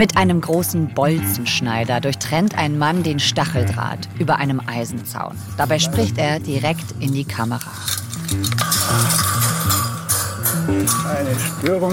Mit 0.00 0.16
einem 0.16 0.40
großen 0.40 0.94
Bolzenschneider 0.94 2.00
durchtrennt 2.00 2.56
ein 2.56 2.78
Mann 2.78 3.02
den 3.02 3.18
Stacheldraht 3.18 4.08
über 4.18 4.36
einem 4.36 4.58
Eisenzaun. 4.66 5.36
Dabei 5.58 5.78
spricht 5.78 6.16
er 6.16 6.40
direkt 6.40 6.86
in 7.00 7.12
die 7.12 7.26
Kamera. 7.26 7.70
Eine 11.06 11.38
Störung, 11.38 11.92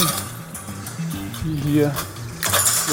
die 1.44 1.70
hier 1.70 1.92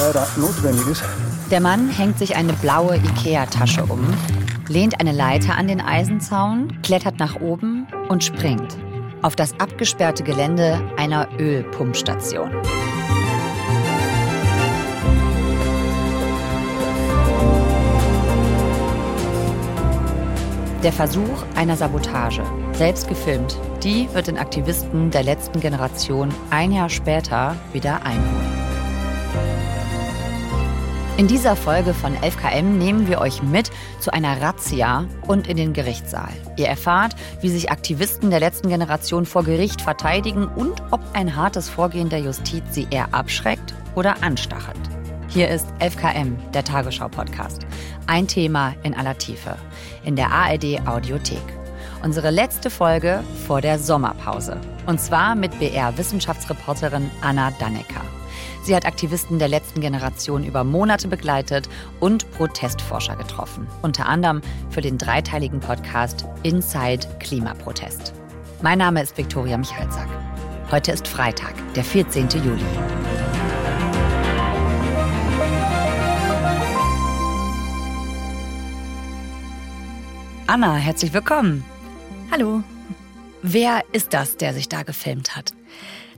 leider 0.00 0.27
notwendig 0.36 0.84
ist. 0.88 1.04
Der 1.48 1.60
Mann 1.60 1.90
hängt 1.90 2.18
sich 2.18 2.34
eine 2.34 2.52
blaue 2.54 2.96
Ikea-Tasche 2.96 3.84
um, 3.84 4.04
lehnt 4.66 4.98
eine 4.98 5.12
Leiter 5.12 5.56
an 5.56 5.68
den 5.68 5.80
Eisenzaun, 5.80 6.76
klettert 6.82 7.20
nach 7.20 7.40
oben 7.40 7.86
und 8.08 8.24
springt 8.24 8.76
auf 9.22 9.36
das 9.36 9.54
abgesperrte 9.61 10.25
Gelände 10.25 10.82
einer 10.96 11.29
Ölpumpstation. 11.39 12.50
Der 20.84 20.93
Versuch 20.93 21.46
einer 21.54 21.79
Sabotage, 21.79 22.43
selbst 22.74 23.08
gefilmt, 23.08 23.56
die 23.82 24.06
wird 24.12 24.26
den 24.26 24.36
Aktivisten 24.36 25.11
der 25.11 25.22
letzten 25.22 25.61
Generation 25.61 26.29
ein 26.50 26.72
Jahr 26.72 26.90
später 26.90 27.56
wieder 27.72 28.02
einholen. 28.04 28.52
In 31.16 31.26
dieser 31.26 31.56
Folge 31.56 31.94
von 31.94 32.14
11KM 32.14 32.64
nehmen 32.64 33.08
wir 33.08 33.22
euch 33.22 33.42
mit 33.42 33.70
zu 33.98 34.12
einer 34.12 34.42
Razzia 34.42 35.06
und 35.27 35.48
in 35.48 35.56
den 35.56 35.72
Gerichtssaal. 35.72 36.34
Ihr 36.58 36.66
erfahrt, 36.66 37.16
wie 37.41 37.48
sich 37.48 37.70
Aktivisten 37.70 38.28
der 38.28 38.41
letzten 38.41 38.69
Generation 38.69 39.25
vor 39.25 39.42
Gericht 39.42 39.80
verteidigen 39.80 40.48
und 40.48 40.83
ob 40.91 41.00
ein 41.14 41.34
hartes 41.34 41.70
Vorgehen 41.70 42.11
der 42.11 42.20
Justiz 42.20 42.62
sie 42.72 42.89
eher 42.91 43.14
abschreckt 43.14 43.72
oder 43.94 44.22
anstachelt. 44.22 44.77
Hier 45.28 45.48
ist 45.48 45.66
11KM, 45.81 46.37
der 46.53 46.62
Tagesschau-Podcast. 46.62 47.66
Ein 48.06 48.28
Thema 48.28 48.75
in 48.83 48.94
aller 48.94 49.19
Tiefe. 49.19 49.56
In 50.05 50.16
der 50.16 50.30
ARD 50.30 50.86
Audiothek. 50.86 51.42
Unsere 52.02 52.30
letzte 52.30 52.69
Folge 52.69 53.24
vor 53.47 53.60
der 53.60 53.78
Sommerpause. 53.78 54.60
Und 54.86 55.00
zwar 55.00 55.34
mit 55.34 55.58
BR-Wissenschaftsreporterin 55.58 57.10
Anna 57.22 57.50
Dannecker. 57.58 58.02
Sie 58.62 58.75
hat 58.77 58.86
Aktivisten 58.86 59.38
der 59.38 59.48
letzten 59.48 59.80
Generation 59.80 60.44
über 60.44 60.64
Monate 60.64 61.08
begleitet 61.08 61.69
und 62.00 62.30
Protestforscher 62.32 63.16
getroffen. 63.16 63.66
Unter 63.82 64.06
anderem 64.06 64.42
für 64.70 64.80
den 64.80 64.98
dreiteiligen 64.98 65.60
Podcast 65.60 66.27
Inside 66.42 67.06
Klimaprotest. 67.20 68.12
Mein 68.62 68.78
Name 68.78 69.02
ist 69.02 69.16
Viktoria 69.16 69.56
Michalzack. 69.56 70.08
Heute 70.70 70.92
ist 70.92 71.08
Freitag, 71.08 71.55
der 71.75 71.84
14. 71.84 72.28
Juli. 72.28 73.34
Anna, 80.47 80.75
herzlich 80.75 81.14
willkommen. 81.14 81.64
Hallo. 82.31 82.62
Wer 83.41 83.83
ist 83.92 84.12
das, 84.12 84.37
der 84.37 84.53
sich 84.53 84.69
da 84.69 84.83
gefilmt 84.83 85.37
hat? 85.37 85.55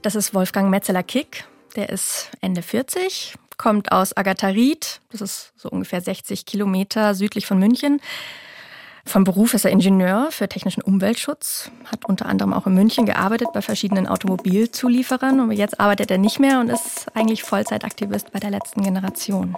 Das 0.03 0.17
ist 0.17 0.35
Wolfgang 0.35 0.69
Metzeler-Kick. 0.69 1.45
Der 1.77 1.91
ist 1.91 2.31
Ende 2.41 2.63
40, 2.63 3.35
kommt 3.57 3.93
aus 3.93 4.17
Agatharit, 4.17 5.01
das 5.13 5.21
ist 5.21 5.53
so 5.57 5.69
ungefähr 5.69 6.01
60 6.01 6.45
Kilometer 6.45 7.15
südlich 7.15 7.47
von 7.47 7.59
München. 7.59 8.01
Vom 9.05 9.23
Beruf 9.23 9.55
ist 9.55 9.65
er 9.65 9.71
Ingenieur 9.71 10.29
für 10.31 10.49
technischen 10.49 10.83
Umweltschutz, 10.83 11.71
hat 11.85 12.05
unter 12.07 12.27
anderem 12.27 12.53
auch 12.53 12.67
in 12.67 12.75
München 12.75 13.07
gearbeitet 13.07 13.49
bei 13.55 13.63
verschiedenen 13.63 14.09
Automobilzulieferern, 14.09 15.39
aber 15.39 15.53
jetzt 15.53 15.79
arbeitet 15.79 16.11
er 16.11 16.19
nicht 16.19 16.41
mehr 16.41 16.59
und 16.59 16.71
ist 16.71 17.07
eigentlich 17.15 17.45
Vollzeitaktivist 17.45 18.33
bei 18.33 18.41
der 18.41 18.51
letzten 18.51 18.83
Generation. 18.83 19.57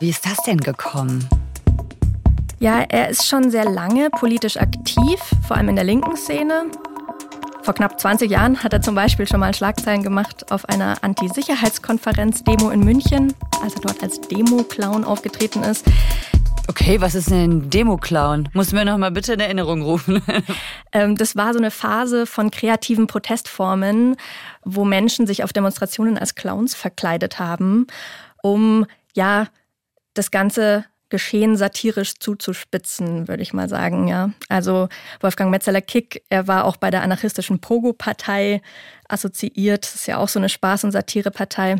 Wie 0.00 0.08
ist 0.08 0.24
das 0.24 0.38
denn 0.38 0.58
gekommen? 0.58 1.28
Ja, 2.58 2.80
er 2.88 3.10
ist 3.10 3.26
schon 3.26 3.50
sehr 3.50 3.64
lange 3.64 4.08
politisch 4.10 4.56
aktiv, 4.56 5.20
vor 5.46 5.56
allem 5.56 5.68
in 5.68 5.76
der 5.76 5.84
linken 5.84 6.16
Szene, 6.16 6.70
vor 7.66 7.74
knapp 7.74 7.98
20 7.98 8.30
Jahren 8.30 8.62
hat 8.62 8.72
er 8.72 8.80
zum 8.80 8.94
Beispiel 8.94 9.26
schon 9.26 9.40
mal 9.40 9.52
Schlagzeilen 9.52 10.04
gemacht 10.04 10.52
auf 10.52 10.68
einer 10.68 11.02
Anti-Sicherheitskonferenz-Demo 11.02 12.70
in 12.70 12.84
München, 12.84 13.34
als 13.60 13.74
er 13.74 13.80
dort 13.80 14.04
als 14.04 14.20
Demo-Clown 14.20 15.02
aufgetreten 15.02 15.64
ist. 15.64 15.84
Okay, 16.68 17.00
was 17.00 17.16
ist 17.16 17.28
denn 17.28 17.50
ein 17.50 17.70
Demo-Clown? 17.70 18.50
Muss 18.52 18.70
mir 18.70 18.84
noch 18.84 18.96
mal 18.98 19.10
bitte 19.10 19.32
in 19.32 19.40
Erinnerung 19.40 19.82
rufen. 19.82 20.22
Ähm, 20.92 21.16
das 21.16 21.34
war 21.34 21.52
so 21.52 21.58
eine 21.58 21.72
Phase 21.72 22.24
von 22.24 22.52
kreativen 22.52 23.08
Protestformen, 23.08 24.16
wo 24.64 24.84
Menschen 24.84 25.26
sich 25.26 25.42
auf 25.42 25.52
Demonstrationen 25.52 26.16
als 26.16 26.36
Clowns 26.36 26.76
verkleidet 26.76 27.40
haben, 27.40 27.88
um 28.42 28.86
ja 29.12 29.48
das 30.14 30.30
Ganze 30.30 30.84
Geschehen 31.08 31.56
satirisch 31.56 32.18
zuzuspitzen, 32.18 33.28
würde 33.28 33.42
ich 33.42 33.52
mal 33.52 33.68
sagen, 33.68 34.08
ja. 34.08 34.30
Also 34.48 34.88
Wolfgang 35.20 35.50
Metzeler-Kick, 35.50 36.24
er 36.28 36.48
war 36.48 36.64
auch 36.64 36.76
bei 36.76 36.90
der 36.90 37.02
anarchistischen 37.02 37.60
Pogo-Partei 37.60 38.60
assoziiert. 39.08 39.84
Das 39.84 39.94
ist 39.94 40.06
ja 40.06 40.18
auch 40.18 40.28
so 40.28 40.38
eine 40.38 40.48
Spaß- 40.48 40.84
und 40.84 40.92
Satirepartei. 40.92 41.76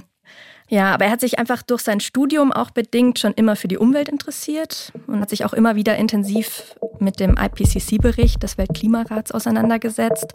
Ja, 0.68 0.92
aber 0.92 1.04
er 1.04 1.12
hat 1.12 1.20
sich 1.20 1.38
einfach 1.38 1.62
durch 1.62 1.82
sein 1.82 2.00
Studium 2.00 2.52
auch 2.52 2.70
bedingt 2.70 3.20
schon 3.20 3.32
immer 3.34 3.54
für 3.54 3.68
die 3.68 3.78
Umwelt 3.78 4.08
interessiert 4.08 4.92
und 5.06 5.20
hat 5.20 5.30
sich 5.30 5.44
auch 5.44 5.52
immer 5.52 5.76
wieder 5.76 5.96
intensiv 5.96 6.74
mit 6.98 7.20
dem 7.20 7.36
IPCC-Bericht 7.36 8.42
des 8.42 8.58
Weltklimarats 8.58 9.30
auseinandergesetzt. 9.30 10.32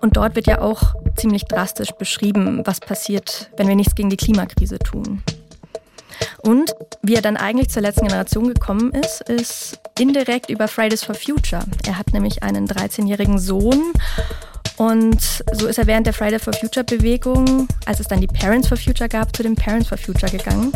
Und 0.00 0.16
dort 0.16 0.36
wird 0.36 0.46
ja 0.46 0.60
auch 0.60 0.94
ziemlich 1.16 1.44
drastisch 1.44 1.90
beschrieben, 1.90 2.62
was 2.64 2.78
passiert, 2.78 3.50
wenn 3.56 3.66
wir 3.66 3.74
nichts 3.74 3.96
gegen 3.96 4.10
die 4.10 4.16
Klimakrise 4.16 4.78
tun. 4.78 5.24
Und 6.42 6.74
wie 7.02 7.14
er 7.14 7.22
dann 7.22 7.36
eigentlich 7.36 7.68
zur 7.70 7.82
letzten 7.82 8.06
Generation 8.06 8.48
gekommen 8.48 8.92
ist, 8.92 9.22
ist 9.22 9.80
indirekt 9.98 10.50
über 10.50 10.68
Fridays 10.68 11.04
for 11.04 11.14
Future. 11.14 11.64
Er 11.86 11.98
hat 11.98 12.12
nämlich 12.12 12.42
einen 12.42 12.66
13-jährigen 12.66 13.38
Sohn 13.38 13.92
und 14.76 15.44
so 15.52 15.66
ist 15.66 15.78
er 15.78 15.86
während 15.86 16.06
der 16.06 16.14
Fridays 16.14 16.42
for 16.42 16.52
Future 16.52 16.84
Bewegung, 16.84 17.68
als 17.86 18.00
es 18.00 18.08
dann 18.08 18.20
die 18.20 18.26
Parents 18.26 18.68
for 18.68 18.76
Future 18.76 19.08
gab, 19.08 19.34
zu 19.34 19.42
den 19.42 19.54
Parents 19.54 19.88
for 19.88 19.98
Future 19.98 20.30
gegangen. 20.30 20.72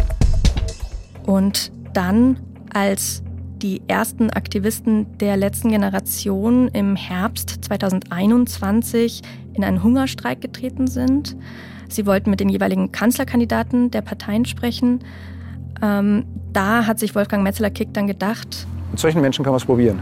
Und 1.27 1.73
dann, 1.95 2.39
als 2.73 3.23
die 3.61 3.83
ersten 3.89 4.31
Aktivisten 4.31 5.19
der 5.19 5.37
letzten 5.37 5.71
Generation 5.71 6.69
im 6.69 6.95
Herbst 6.95 7.65
2021 7.65 9.23
in 9.55 9.65
einen 9.65 9.83
Hungerstreik 9.83 10.41
getreten 10.41 10.87
sind. 10.87 11.37
Sie 11.89 12.07
wollten 12.07 12.31
mit 12.31 12.41
den 12.41 12.49
jeweiligen 12.49 12.93
Kanzlerkandidaten 12.93 13.91
der 13.91 14.03
Parteien 14.03 14.45
sprechen 14.45 15.01
ähm, 15.83 16.25
da 16.53 16.87
hat 16.87 16.99
sich 16.99 17.15
Wolfgang 17.15 17.43
Metzeler-Kick 17.45 17.93
dann 17.95 18.07
gedacht, 18.07 18.67
mit 18.91 18.99
solchen 18.99 19.21
Menschen 19.21 19.45
kann 19.45 19.53
man 19.53 19.59
es 19.59 19.65
probieren. 19.65 20.01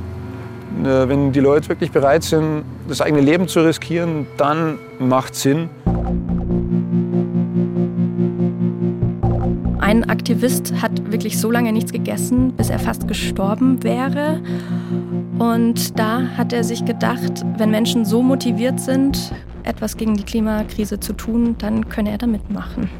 Äh, 0.85 1.09
wenn 1.09 1.33
die 1.33 1.41
Leute 1.41 1.69
wirklich 1.69 1.91
bereit 1.91 2.23
sind, 2.23 2.65
das 2.89 3.01
eigene 3.01 3.21
Leben 3.21 3.49
zu 3.49 3.61
riskieren, 3.61 4.27
dann 4.37 4.79
macht 4.99 5.35
Sinn. 5.35 5.69
Ein 9.81 10.09
Aktivist 10.09 10.73
hat 10.83 11.13
wirklich 11.13 11.39
so 11.39 11.51
lange 11.51 11.73
nichts 11.73 11.93
gegessen, 11.93 12.53
bis 12.53 12.71
er 12.71 12.79
fast 12.79 13.07
gestorben 13.07 13.83
wäre. 13.85 14.41
Und 15.39 15.99
da 15.99 16.23
hat 16.37 16.53
er 16.53 16.65
sich 16.65 16.85
gedacht, 16.85 17.45
wenn 17.59 17.71
Menschen 17.71 18.05
so 18.05 18.23
motiviert 18.23 18.81
sind, 18.81 19.33
etwas 19.67 19.97
gegen 19.97 20.17
die 20.17 20.25
Klimakrise 20.25 21.01
zu 21.01 21.13
tun, 21.13 21.57
dann 21.59 21.89
könne 21.89 22.11
er 22.11 22.19
da 22.19 22.27
mitmachen. 22.27 22.91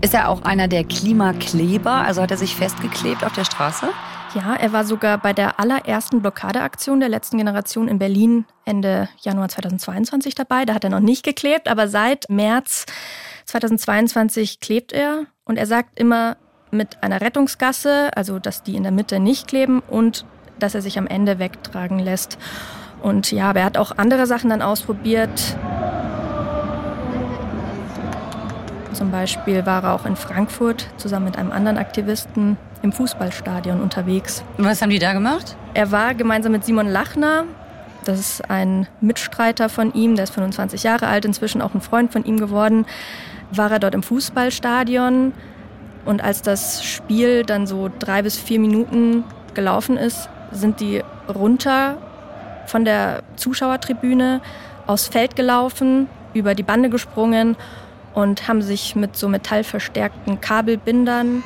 Ist 0.00 0.14
er 0.14 0.28
auch 0.28 0.42
einer 0.42 0.68
der 0.68 0.84
Klimakleber? 0.84 1.92
Also 1.92 2.22
hat 2.22 2.30
er 2.30 2.36
sich 2.36 2.54
festgeklebt 2.54 3.24
auf 3.24 3.32
der 3.32 3.44
Straße? 3.44 3.88
Ja, 4.34 4.54
er 4.54 4.72
war 4.72 4.84
sogar 4.84 5.18
bei 5.18 5.32
der 5.32 5.58
allerersten 5.58 6.20
Blockadeaktion 6.20 7.00
der 7.00 7.08
letzten 7.08 7.38
Generation 7.38 7.88
in 7.88 7.98
Berlin 7.98 8.44
Ende 8.64 9.08
Januar 9.22 9.48
2022 9.48 10.34
dabei. 10.34 10.66
Da 10.66 10.74
hat 10.74 10.84
er 10.84 10.90
noch 10.90 11.00
nicht 11.00 11.24
geklebt, 11.24 11.66
aber 11.66 11.88
seit 11.88 12.28
März 12.28 12.84
2022 13.46 14.60
klebt 14.60 14.92
er. 14.92 15.24
Und 15.44 15.56
er 15.56 15.66
sagt 15.66 15.98
immer 15.98 16.36
mit 16.70 17.02
einer 17.02 17.22
Rettungsgasse, 17.22 18.10
also 18.14 18.38
dass 18.38 18.62
die 18.62 18.76
in 18.76 18.82
der 18.82 18.92
Mitte 18.92 19.18
nicht 19.18 19.48
kleben 19.48 19.80
und 19.80 20.26
dass 20.58 20.74
er 20.74 20.82
sich 20.82 20.98
am 20.98 21.06
Ende 21.06 21.38
wegtragen 21.38 21.98
lässt. 21.98 22.36
Und 23.02 23.30
ja, 23.32 23.50
aber 23.50 23.60
er 23.60 23.66
hat 23.66 23.78
auch 23.78 23.96
andere 23.96 24.26
Sachen 24.26 24.50
dann 24.50 24.60
ausprobiert. 24.60 25.56
Zum 28.98 29.12
Beispiel 29.12 29.64
war 29.64 29.84
er 29.84 29.94
auch 29.94 30.06
in 30.06 30.16
Frankfurt 30.16 30.88
zusammen 30.96 31.26
mit 31.26 31.38
einem 31.38 31.52
anderen 31.52 31.78
Aktivisten 31.78 32.56
im 32.82 32.90
Fußballstadion 32.90 33.80
unterwegs. 33.80 34.42
Was 34.56 34.82
haben 34.82 34.90
die 34.90 34.98
da 34.98 35.12
gemacht? 35.12 35.56
Er 35.74 35.92
war 35.92 36.16
gemeinsam 36.16 36.50
mit 36.50 36.64
Simon 36.64 36.88
Lachner, 36.88 37.44
das 38.04 38.18
ist 38.18 38.50
ein 38.50 38.88
Mitstreiter 39.00 39.68
von 39.68 39.94
ihm, 39.94 40.16
der 40.16 40.24
ist 40.24 40.34
25 40.34 40.82
Jahre 40.82 41.06
alt, 41.06 41.24
inzwischen 41.24 41.62
auch 41.62 41.74
ein 41.74 41.80
Freund 41.80 42.12
von 42.12 42.24
ihm 42.24 42.38
geworden, 42.38 42.86
war 43.52 43.70
er 43.70 43.78
dort 43.78 43.94
im 43.94 44.02
Fußballstadion. 44.02 45.32
Und 46.04 46.20
als 46.20 46.42
das 46.42 46.82
Spiel 46.82 47.44
dann 47.44 47.68
so 47.68 47.88
drei 48.00 48.22
bis 48.22 48.36
vier 48.36 48.58
Minuten 48.58 49.22
gelaufen 49.54 49.96
ist, 49.96 50.28
sind 50.50 50.80
die 50.80 51.04
runter 51.32 51.98
von 52.66 52.84
der 52.84 53.22
Zuschauertribüne 53.36 54.40
aufs 54.88 55.06
Feld 55.06 55.36
gelaufen, 55.36 56.08
über 56.34 56.56
die 56.56 56.64
Bande 56.64 56.90
gesprungen 56.90 57.56
und 58.18 58.48
haben 58.48 58.62
sich 58.62 58.96
mit 58.96 59.16
so 59.16 59.28
metallverstärkten 59.28 60.40
Kabelbindern 60.40 61.44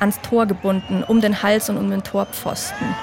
ans 0.00 0.20
Tor 0.22 0.46
gebunden, 0.46 1.04
um 1.06 1.20
den 1.20 1.40
Hals 1.40 1.70
und 1.70 1.76
um 1.76 1.88
den 1.88 2.02
Torpfosten. 2.02 2.96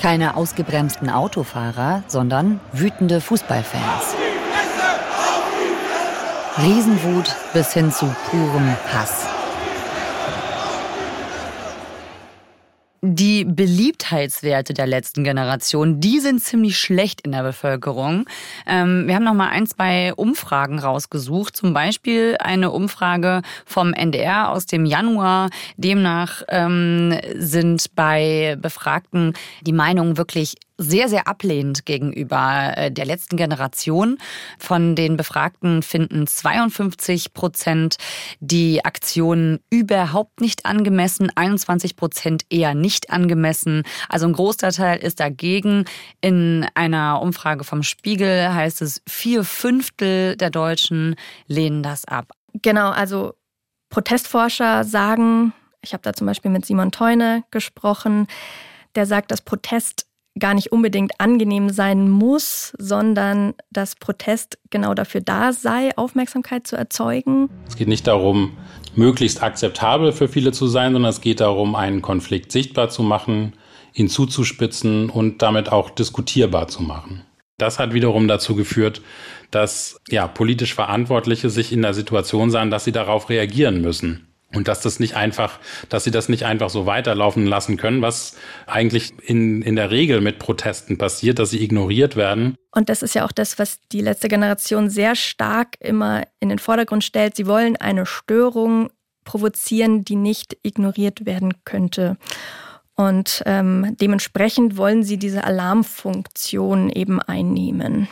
Keine 0.00 0.34
ausgebremsten 0.34 1.10
Autofahrer, 1.10 2.02
sondern 2.06 2.60
wütende 2.72 3.20
Fußballfans. 3.20 4.16
Riesenwut 6.56 7.36
bis 7.52 7.74
hin 7.74 7.92
zu 7.92 8.06
purem 8.30 8.74
Hass. 8.90 9.33
Die 13.06 13.44
Beliebtheitswerte 13.44 14.72
der 14.72 14.86
letzten 14.86 15.24
Generation, 15.24 16.00
die 16.00 16.20
sind 16.20 16.42
ziemlich 16.42 16.78
schlecht 16.78 17.20
in 17.20 17.32
der 17.32 17.42
Bevölkerung. 17.42 18.24
Ähm, 18.66 19.06
wir 19.06 19.14
haben 19.14 19.24
noch 19.24 19.34
mal 19.34 19.50
ein, 19.50 19.66
zwei 19.66 20.14
Umfragen 20.14 20.78
rausgesucht. 20.78 21.54
Zum 21.54 21.74
Beispiel 21.74 22.38
eine 22.40 22.70
Umfrage 22.70 23.42
vom 23.66 23.92
NDR 23.92 24.48
aus 24.48 24.64
dem 24.64 24.86
Januar. 24.86 25.50
Demnach 25.76 26.44
ähm, 26.48 27.14
sind 27.34 27.94
bei 27.94 28.56
Befragten 28.58 29.34
die 29.60 29.74
Meinungen 29.74 30.16
wirklich 30.16 30.54
sehr, 30.76 31.08
sehr 31.08 31.28
ablehnend 31.28 31.86
gegenüber 31.86 32.72
äh, 32.76 32.90
der 32.90 33.04
letzten 33.04 33.36
Generation. 33.36 34.18
Von 34.58 34.96
den 34.96 35.16
Befragten 35.16 35.82
finden 35.82 36.26
52 36.26 37.32
Prozent 37.32 37.96
die 38.40 38.84
Aktionen 38.84 39.60
überhaupt 39.70 40.40
nicht 40.40 40.66
angemessen, 40.66 41.30
21 41.34 41.96
Prozent 41.96 42.44
eher 42.50 42.74
nicht 42.74 43.10
angemessen. 43.10 43.82
Also 44.08 44.26
ein 44.26 44.32
großer 44.32 44.72
Teil 44.72 44.98
ist 44.98 45.20
dagegen. 45.20 45.84
In 46.20 46.66
einer 46.74 47.20
Umfrage 47.22 47.64
vom 47.64 47.82
Spiegel 47.82 48.52
heißt 48.52 48.82
es, 48.82 49.02
vier 49.08 49.44
Fünftel 49.44 50.36
der 50.36 50.50
Deutschen 50.50 51.16
lehnen 51.46 51.82
das 51.82 52.04
ab. 52.04 52.32
Genau, 52.62 52.90
also 52.90 53.34
Protestforscher 53.90 54.84
sagen, 54.84 55.52
ich 55.82 55.92
habe 55.92 56.02
da 56.02 56.12
zum 56.12 56.26
Beispiel 56.26 56.50
mit 56.50 56.66
Simon 56.66 56.90
Teune 56.90 57.44
gesprochen, 57.50 58.26
der 58.94 59.06
sagt, 59.06 59.30
dass 59.30 59.40
Protest 59.40 60.06
gar 60.38 60.54
nicht 60.54 60.72
unbedingt 60.72 61.20
angenehm 61.20 61.70
sein 61.70 62.10
muss, 62.10 62.72
sondern 62.78 63.54
dass 63.70 63.94
Protest 63.94 64.58
genau 64.70 64.94
dafür 64.94 65.20
da 65.20 65.52
sei, 65.52 65.96
Aufmerksamkeit 65.96 66.66
zu 66.66 66.76
erzeugen. 66.76 67.48
Es 67.68 67.76
geht 67.76 67.88
nicht 67.88 68.06
darum, 68.06 68.56
möglichst 68.96 69.42
akzeptabel 69.42 70.12
für 70.12 70.28
viele 70.28 70.52
zu 70.52 70.66
sein, 70.66 70.92
sondern 70.92 71.10
es 71.10 71.20
geht 71.20 71.40
darum, 71.40 71.74
einen 71.74 72.02
Konflikt 72.02 72.52
sichtbar 72.52 72.88
zu 72.88 73.02
machen, 73.02 73.54
ihn 73.94 74.08
zuzuspitzen 74.08 75.08
und 75.08 75.42
damit 75.42 75.70
auch 75.70 75.90
diskutierbar 75.90 76.68
zu 76.68 76.82
machen. 76.82 77.22
Das 77.58 77.78
hat 77.78 77.94
wiederum 77.94 78.26
dazu 78.26 78.56
geführt, 78.56 79.00
dass 79.52 80.00
ja, 80.08 80.26
politisch 80.26 80.74
Verantwortliche 80.74 81.48
sich 81.50 81.72
in 81.72 81.82
der 81.82 81.94
Situation 81.94 82.50
sahen, 82.50 82.70
dass 82.70 82.84
sie 82.84 82.92
darauf 82.92 83.30
reagieren 83.30 83.80
müssen. 83.80 84.33
Und 84.54 84.68
dass 84.68 84.80
das 84.80 85.00
nicht 85.00 85.16
einfach, 85.16 85.58
dass 85.88 86.04
sie 86.04 86.10
das 86.10 86.28
nicht 86.28 86.44
einfach 86.44 86.70
so 86.70 86.86
weiterlaufen 86.86 87.46
lassen 87.46 87.76
können, 87.76 88.02
was 88.02 88.36
eigentlich 88.66 89.12
in, 89.22 89.62
in 89.62 89.76
der 89.76 89.90
Regel 89.90 90.20
mit 90.20 90.38
Protesten 90.38 90.98
passiert, 90.98 91.38
dass 91.38 91.50
sie 91.50 91.62
ignoriert 91.62 92.16
werden. 92.16 92.56
Und 92.72 92.88
das 92.88 93.02
ist 93.02 93.14
ja 93.14 93.24
auch 93.24 93.32
das, 93.32 93.58
was 93.58 93.78
die 93.92 94.00
letzte 94.00 94.28
Generation 94.28 94.90
sehr 94.90 95.14
stark 95.14 95.76
immer 95.80 96.24
in 96.40 96.48
den 96.48 96.58
Vordergrund 96.58 97.04
stellt. 97.04 97.36
Sie 97.36 97.46
wollen 97.46 97.76
eine 97.76 98.06
Störung 98.06 98.90
provozieren, 99.24 100.04
die 100.04 100.16
nicht 100.16 100.56
ignoriert 100.62 101.26
werden 101.26 101.54
könnte. 101.64 102.16
Und 102.96 103.42
ähm, 103.46 103.96
dementsprechend 104.00 104.76
wollen 104.76 105.02
sie 105.02 105.18
diese 105.18 105.44
Alarmfunktion 105.44 106.90
eben 106.90 107.20
einnehmen. 107.20 108.08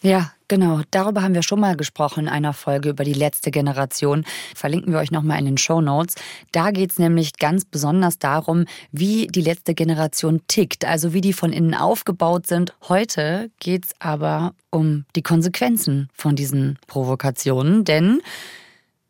Ja, 0.00 0.32
genau. 0.52 0.82
Darüber 0.90 1.22
haben 1.22 1.34
wir 1.34 1.42
schon 1.42 1.60
mal 1.60 1.78
gesprochen 1.78 2.24
in 2.24 2.28
einer 2.28 2.52
Folge 2.52 2.90
über 2.90 3.04
die 3.04 3.14
letzte 3.14 3.50
Generation. 3.50 4.26
Verlinken 4.54 4.92
wir 4.92 5.00
euch 5.00 5.10
nochmal 5.10 5.38
in 5.38 5.46
den 5.46 5.56
Show 5.56 5.80
Notes. 5.80 6.14
Da 6.52 6.72
geht 6.72 6.90
es 6.90 6.98
nämlich 6.98 7.38
ganz 7.38 7.64
besonders 7.64 8.18
darum, 8.18 8.66
wie 8.90 9.28
die 9.28 9.40
letzte 9.40 9.72
Generation 9.72 10.42
tickt, 10.48 10.84
also 10.84 11.14
wie 11.14 11.22
die 11.22 11.32
von 11.32 11.54
innen 11.54 11.74
aufgebaut 11.74 12.46
sind. 12.46 12.74
Heute 12.86 13.50
geht 13.60 13.86
es 13.86 13.90
aber 13.98 14.54
um 14.68 15.06
die 15.16 15.22
Konsequenzen 15.22 16.10
von 16.12 16.36
diesen 16.36 16.78
Provokationen. 16.86 17.84
Denn 17.84 18.20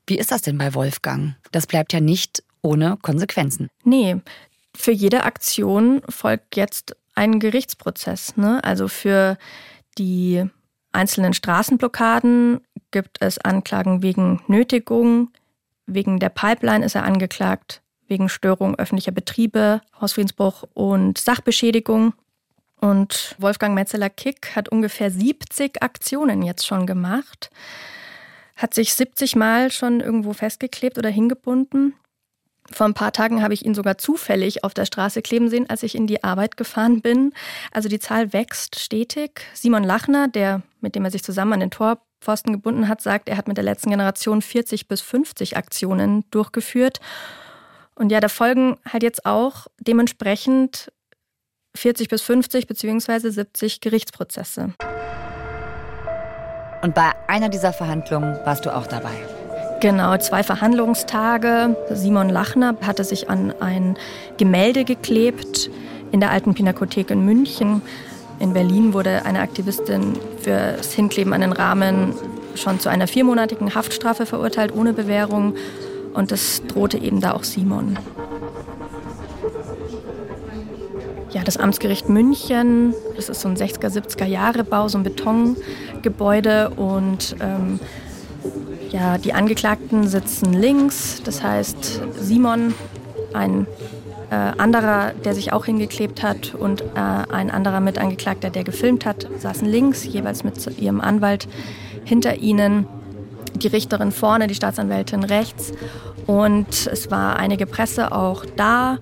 wie 0.07 0.19
ist 0.19 0.31
das 0.31 0.43
denn 0.43 0.59
bei 0.59 0.75
Wolfgang? 0.75 1.35
Das 1.51 1.67
bleibt 1.67 1.93
ja 1.93 1.99
nicht 1.99 2.45
ohne 2.63 2.99
Konsequenzen. 3.03 3.69
Nee, 3.83 4.19
für 4.77 4.93
jede 4.93 5.25
Aktion 5.25 6.03
folgt 6.09 6.55
jetzt 6.55 6.95
ein 7.17 7.41
Gerichtsprozess. 7.41 8.37
Ne? 8.37 8.63
Also 8.63 8.87
für 8.87 9.37
die 9.99 10.49
einzelnen 10.93 11.35
Straßenblockaden 11.35 12.61
gibt 12.91 13.19
es 13.21 13.39
Anklagen 13.39 14.03
wegen 14.03 14.41
Nötigung, 14.47 15.31
wegen 15.87 16.19
der 16.19 16.29
Pipeline 16.29 16.85
ist 16.85 16.95
er 16.95 17.05
angeklagt, 17.05 17.83
wegen 18.07 18.29
Störung 18.29 18.77
öffentlicher 18.77 19.13
Betriebe, 19.13 19.81
Hausfriedensbruch 20.01 20.65
und 20.75 21.19
Sachbeschädigung. 21.19 22.15
Und 22.77 23.37
Wolfgang 23.39 23.75
Metzeler-Kick 23.75 24.57
hat 24.57 24.69
ungefähr 24.69 25.11
70 25.11 25.83
Aktionen 25.83 26.43
jetzt 26.43 26.67
schon 26.67 26.87
gemacht, 26.87 27.51
hat 28.57 28.75
sich 28.75 28.95
70 28.95 29.37
Mal 29.37 29.71
schon 29.71 30.01
irgendwo 30.01 30.33
festgeklebt 30.33 30.99
oder 30.99 31.09
hingebunden. 31.09 31.95
Vor 32.73 32.87
ein 32.87 32.95
paar 32.95 33.13
Tagen 33.13 33.43
habe 33.43 33.55
ich 33.55 33.65
ihn 33.65 33.75
sogar 33.75 33.99
zufällig 33.99 34.65
auf 34.65 34.75
der 34.75 34.87
Straße 34.87 35.23
kleben 35.23 35.49
sehen, 35.49 35.69
als 35.69 35.83
ich 35.83 35.95
in 35.95 36.07
die 36.07 36.25
Arbeit 36.25 36.57
gefahren 36.57 37.03
bin. 37.03 37.33
Also 37.71 37.89
die 37.89 38.01
Zahl 38.01 38.33
wächst 38.33 38.79
stetig. 38.79 39.43
Simon 39.55 39.85
Lachner, 39.85 40.29
der, 40.29 40.63
mit 40.81 40.95
dem 40.95 41.05
er 41.05 41.11
sich 41.11 41.23
zusammen 41.23 41.53
an 41.55 41.61
den 41.61 41.71
Torpfosten 41.71 42.53
gebunden 42.53 42.89
hat, 42.89 43.01
sagt, 43.03 43.29
er 43.29 43.37
hat 43.37 43.49
mit 43.49 43.57
der 43.57 43.65
letzten 43.65 43.91
Generation 43.91 44.43
40 44.43 44.89
bis 44.89 45.03
50 45.03 45.57
Aktionen 45.57 46.25
durchgeführt. 46.31 47.01
Und 47.95 48.11
ja, 48.11 48.21
da 48.21 48.29
folgen 48.29 48.79
halt 48.91 49.03
jetzt 49.03 49.27
auch 49.27 49.67
dementsprechend 49.79 50.91
40 51.77 52.09
bis 52.09 52.23
50 52.23 52.67
beziehungsweise 52.67 53.31
70 53.31 53.81
Gerichtsprozesse. 53.81 54.75
Und 56.83 56.95
bei 56.95 57.13
einer 57.29 57.49
dieser 57.49 57.73
Verhandlungen 57.73 58.39
warst 58.45 58.67
du 58.67 58.75
auch 58.75 58.87
dabei. 58.87 59.42
Genau, 59.83 60.17
zwei 60.19 60.45
Verhandlungstage. 60.45 61.75
Simon 61.91 62.29
Lachner 62.29 62.77
hatte 62.83 63.03
sich 63.03 63.29
an 63.29 63.53
ein 63.59 63.97
Gemälde 64.39 64.85
geklebt 64.85 65.71
in 66.13 66.21
der 66.21 66.31
alten 66.31 66.55
Pinakothek 66.55 67.11
in 67.11 67.25
München. 67.25 67.83
In 68.39 68.53
Berlin 68.53 68.93
wurde 68.93 69.25
eine 69.25 69.41
Aktivistin 69.41 70.21
fürs 70.41 70.93
Hinkleben 70.93 71.33
an 71.33 71.41
den 71.41 71.53
Rahmen 71.53 72.15
schon 72.55 72.79
zu 72.79 72.91
einer 72.91 73.09
viermonatigen 73.09 73.75
Haftstrafe 73.75 74.25
verurteilt, 74.25 74.73
ohne 74.73 74.93
Bewährung. 74.93 75.55
Und 76.15 76.31
das 76.31 76.63
drohte 76.69 76.99
eben 76.99 77.21
da 77.21 77.33
auch 77.33 77.43
Simon. 77.43 77.99
Ja, 81.33 81.43
das 81.43 81.57
Amtsgericht 81.57 82.09
München, 82.09 82.95
das 83.17 83.29
ist 83.29 83.41
so 83.41 83.49
ein 83.49 83.57
60er, 83.57 83.89
70er 83.89 84.27
Jahre 84.27 84.63
Bau, 84.63 84.87
so 84.87 84.99
ein 84.99 85.03
Betongebäude 85.03 86.71
und 86.77 87.35
ähm, 87.41 87.81
ja, 88.93 89.17
die 89.17 89.33
Angeklagten 89.33 90.07
sitzen 90.07 90.53
links, 90.53 91.23
das 91.25 91.43
heißt 91.43 92.03
Simon, 92.19 92.75
ein 93.33 93.67
äh, 94.31 94.35
anderer, 94.35 95.13
der 95.25 95.35
sich 95.35 95.53
auch 95.53 95.65
hingeklebt 95.65 96.23
hat 96.23 96.55
und 96.55 96.83
äh, 96.83 96.85
ein 96.95 97.51
anderer 97.51 97.81
Mitangeklagter, 97.81 98.51
der 98.51 98.65
gefilmt 98.65 99.07
hat, 99.07 99.27
saßen 99.39 99.67
links, 99.67 100.05
jeweils 100.05 100.45
mit 100.45 100.79
ihrem 100.79 101.01
Anwalt. 101.01 101.49
Hinter 102.05 102.37
ihnen, 102.37 102.87
die 103.55 103.69
Richterin 103.69 104.13
vorne, 104.13 104.47
die 104.47 104.55
Staatsanwältin 104.55 105.25
rechts. 105.25 105.73
Und 106.27 106.87
es 106.87 107.11
war 107.11 107.37
einige 107.37 107.67
Presse 107.67 108.13
auch 108.13 108.45
da. 108.57 108.99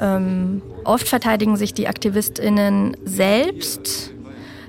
Ähm, 0.00 0.62
oft 0.84 1.08
verteidigen 1.08 1.56
sich 1.56 1.74
die 1.74 1.88
AktivistInnen 1.88 2.96
selbst 3.04 4.12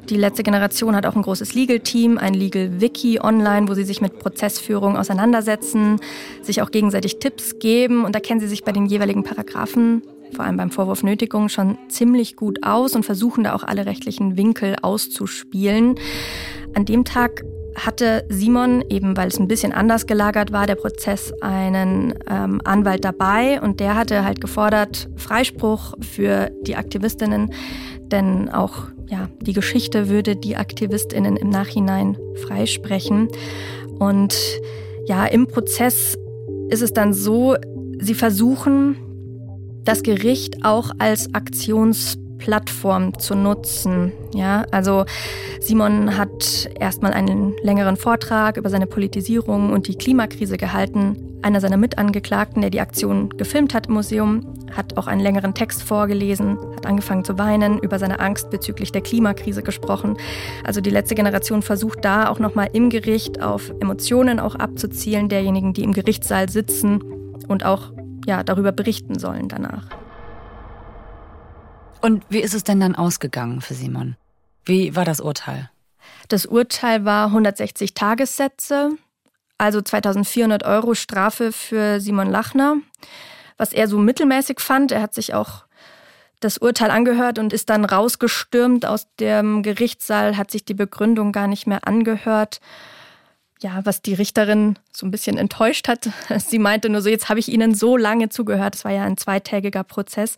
die 0.09 0.17
letzte 0.17 0.43
Generation 0.43 0.95
hat 0.95 1.05
auch 1.05 1.15
ein 1.15 1.21
großes 1.21 1.53
Legal-Team, 1.53 2.17
ein 2.17 2.33
Legal-Wiki 2.33 3.19
online, 3.19 3.67
wo 3.67 3.73
sie 3.73 3.83
sich 3.83 4.01
mit 4.01 4.19
Prozessführung 4.19 4.97
auseinandersetzen, 4.97 5.99
sich 6.41 6.61
auch 6.61 6.71
gegenseitig 6.71 7.19
Tipps 7.19 7.59
geben 7.59 8.05
und 8.05 8.15
da 8.15 8.19
kennen 8.19 8.39
sie 8.39 8.47
sich 8.47 8.63
bei 8.63 8.71
den 8.71 8.85
jeweiligen 8.85 9.23
Paragraphen, 9.23 10.01
vor 10.33 10.45
allem 10.45 10.57
beim 10.57 10.71
Vorwurf 10.71 11.03
Nötigung, 11.03 11.49
schon 11.49 11.77
ziemlich 11.89 12.35
gut 12.35 12.63
aus 12.63 12.95
und 12.95 13.03
versuchen 13.03 13.43
da 13.43 13.53
auch 13.53 13.63
alle 13.63 13.85
rechtlichen 13.85 14.37
Winkel 14.37 14.75
auszuspielen. 14.81 15.95
An 16.73 16.85
dem 16.85 17.05
Tag 17.05 17.43
hatte 17.75 18.25
Simon, 18.29 18.83
eben 18.89 19.15
weil 19.15 19.27
es 19.27 19.39
ein 19.39 19.47
bisschen 19.47 19.71
anders 19.71 20.07
gelagert 20.07 20.51
war, 20.51 20.67
der 20.67 20.75
Prozess, 20.75 21.33
einen 21.41 22.13
ähm, 22.29 22.61
Anwalt 22.63 23.05
dabei 23.05 23.61
und 23.61 23.79
der 23.79 23.95
hatte 23.95 24.25
halt 24.25 24.41
gefordert, 24.41 25.09
Freispruch 25.15 25.93
für 26.01 26.51
die 26.63 26.75
Aktivistinnen, 26.75 27.53
denn 28.11 28.49
auch 28.49 28.87
ja, 29.09 29.27
die 29.41 29.53
Geschichte 29.53 30.07
würde 30.07 30.35
die 30.35 30.55
Aktivistinnen 30.55 31.35
im 31.35 31.49
Nachhinein 31.49 32.17
freisprechen. 32.45 33.27
Und 33.97 34.35
ja, 35.07 35.25
im 35.25 35.47
Prozess 35.47 36.17
ist 36.69 36.81
es 36.81 36.93
dann 36.93 37.13
so, 37.13 37.55
sie 37.99 38.13
versuchen, 38.13 38.95
das 39.83 40.03
Gericht 40.03 40.63
auch 40.63 40.91
als 40.99 41.33
Aktionsplattform 41.33 43.17
zu 43.17 43.33
nutzen. 43.33 44.11
Ja, 44.35 44.65
also 44.71 45.05
Simon 45.59 46.15
hat 46.15 46.69
erstmal 46.79 47.13
einen 47.13 47.55
längeren 47.63 47.97
Vortrag 47.97 48.57
über 48.57 48.69
seine 48.69 48.85
Politisierung 48.85 49.71
und 49.71 49.87
die 49.87 49.95
Klimakrise 49.95 50.57
gehalten, 50.57 51.28
einer 51.41 51.62
seiner 51.62 51.77
Mitangeklagten, 51.77 52.62
der 52.62 52.69
die 52.69 52.81
Aktion 52.81 53.29
gefilmt 53.29 53.74
hat 53.74 53.88
im 53.88 53.93
Museum, 53.93 54.53
hat 54.75 54.98
auch 54.98 55.08
einen 55.08 55.22
längeren 55.22 55.53
Text 55.53 55.84
vorgelesen, 55.84 56.58
hat 56.75 56.86
angefangen 56.86 57.24
zu 57.24 57.38
weinen, 57.38 57.79
über 57.79 58.00
seine 58.00 58.19
Angst 58.19 58.50
bezüglich 58.50 58.91
der 58.91 59.01
Klimakrise 59.01 59.63
gesprochen. 59.63 60.17
Also 60.63 60.81
die 60.81 60.89
letzte 60.89 61.15
Generation 61.15 61.62
versucht 61.62 62.03
da 62.03 62.29
auch 62.29 62.39
nochmal 62.39 62.69
im 62.74 62.89
Gericht 62.89 63.41
auf 63.41 63.72
Emotionen 63.79 64.39
auch 64.39 64.55
abzuzielen 64.55 65.29
derjenigen, 65.29 65.74
die 65.74 65.84
im 65.84 65.93
Gerichtssaal 65.93 66.50
sitzen 66.50 67.01
und 67.48 67.65
auch 67.65 67.91
ja, 68.25 68.43
darüber 68.43 68.72
berichten 68.72 69.17
sollen 69.17 69.48
danach. 69.48 69.88
Und 72.01 72.24
wie 72.29 72.39
ist 72.39 72.53
es 72.53 72.63
denn 72.63 72.79
dann 72.79 72.96
ausgegangen 72.96 73.62
für 73.62 73.74
Simon? 73.74 74.15
Wie 74.65 74.96
war 74.96 75.05
das 75.05 75.19
Urteil? 75.19 75.69
Das 76.27 76.46
Urteil 76.46 77.05
war 77.05 77.27
160 77.27 77.93
Tagessätze, 77.93 78.91
also 79.59 79.81
2400 79.81 80.63
Euro 80.63 80.95
Strafe 80.95 81.51
für 81.51 81.99
Simon 81.99 82.29
Lachner, 82.29 82.77
was 83.57 83.73
er 83.73 83.87
so 83.87 83.97
mittelmäßig 83.99 84.59
fand. 84.59 84.91
Er 84.91 85.01
hat 85.01 85.13
sich 85.13 85.33
auch 85.33 85.65
das 86.39 86.57
Urteil 86.57 86.89
angehört 86.89 87.37
und 87.37 87.51
ist 87.51 87.69
dann 87.69 87.83
rausgestürmt 87.83 88.85
aus 88.85 89.07
dem 89.19 89.61
Gerichtssaal, 89.61 90.37
hat 90.37 90.49
sich 90.49 90.63
die 90.63 90.73
Begründung 90.73 91.33
gar 91.33 91.47
nicht 91.47 91.67
mehr 91.67 91.85
angehört. 91.85 92.61
Ja, 93.61 93.81
was 93.83 94.01
die 94.01 94.13
Richterin 94.13 94.79
so 94.93 95.05
ein 95.05 95.11
bisschen 95.11 95.37
enttäuscht 95.37 95.89
hat. 95.89 96.09
Sie 96.37 96.59
meinte 96.59 96.87
nur 96.89 97.01
so, 97.01 97.09
jetzt 97.09 97.27
habe 97.27 97.41
ich 97.41 97.49
Ihnen 97.49 97.75
so 97.75 97.97
lange 97.97 98.29
zugehört. 98.29 98.75
Es 98.75 98.85
war 98.85 98.93
ja 98.93 99.03
ein 99.03 99.17
zweitägiger 99.17 99.83
Prozess. 99.83 100.37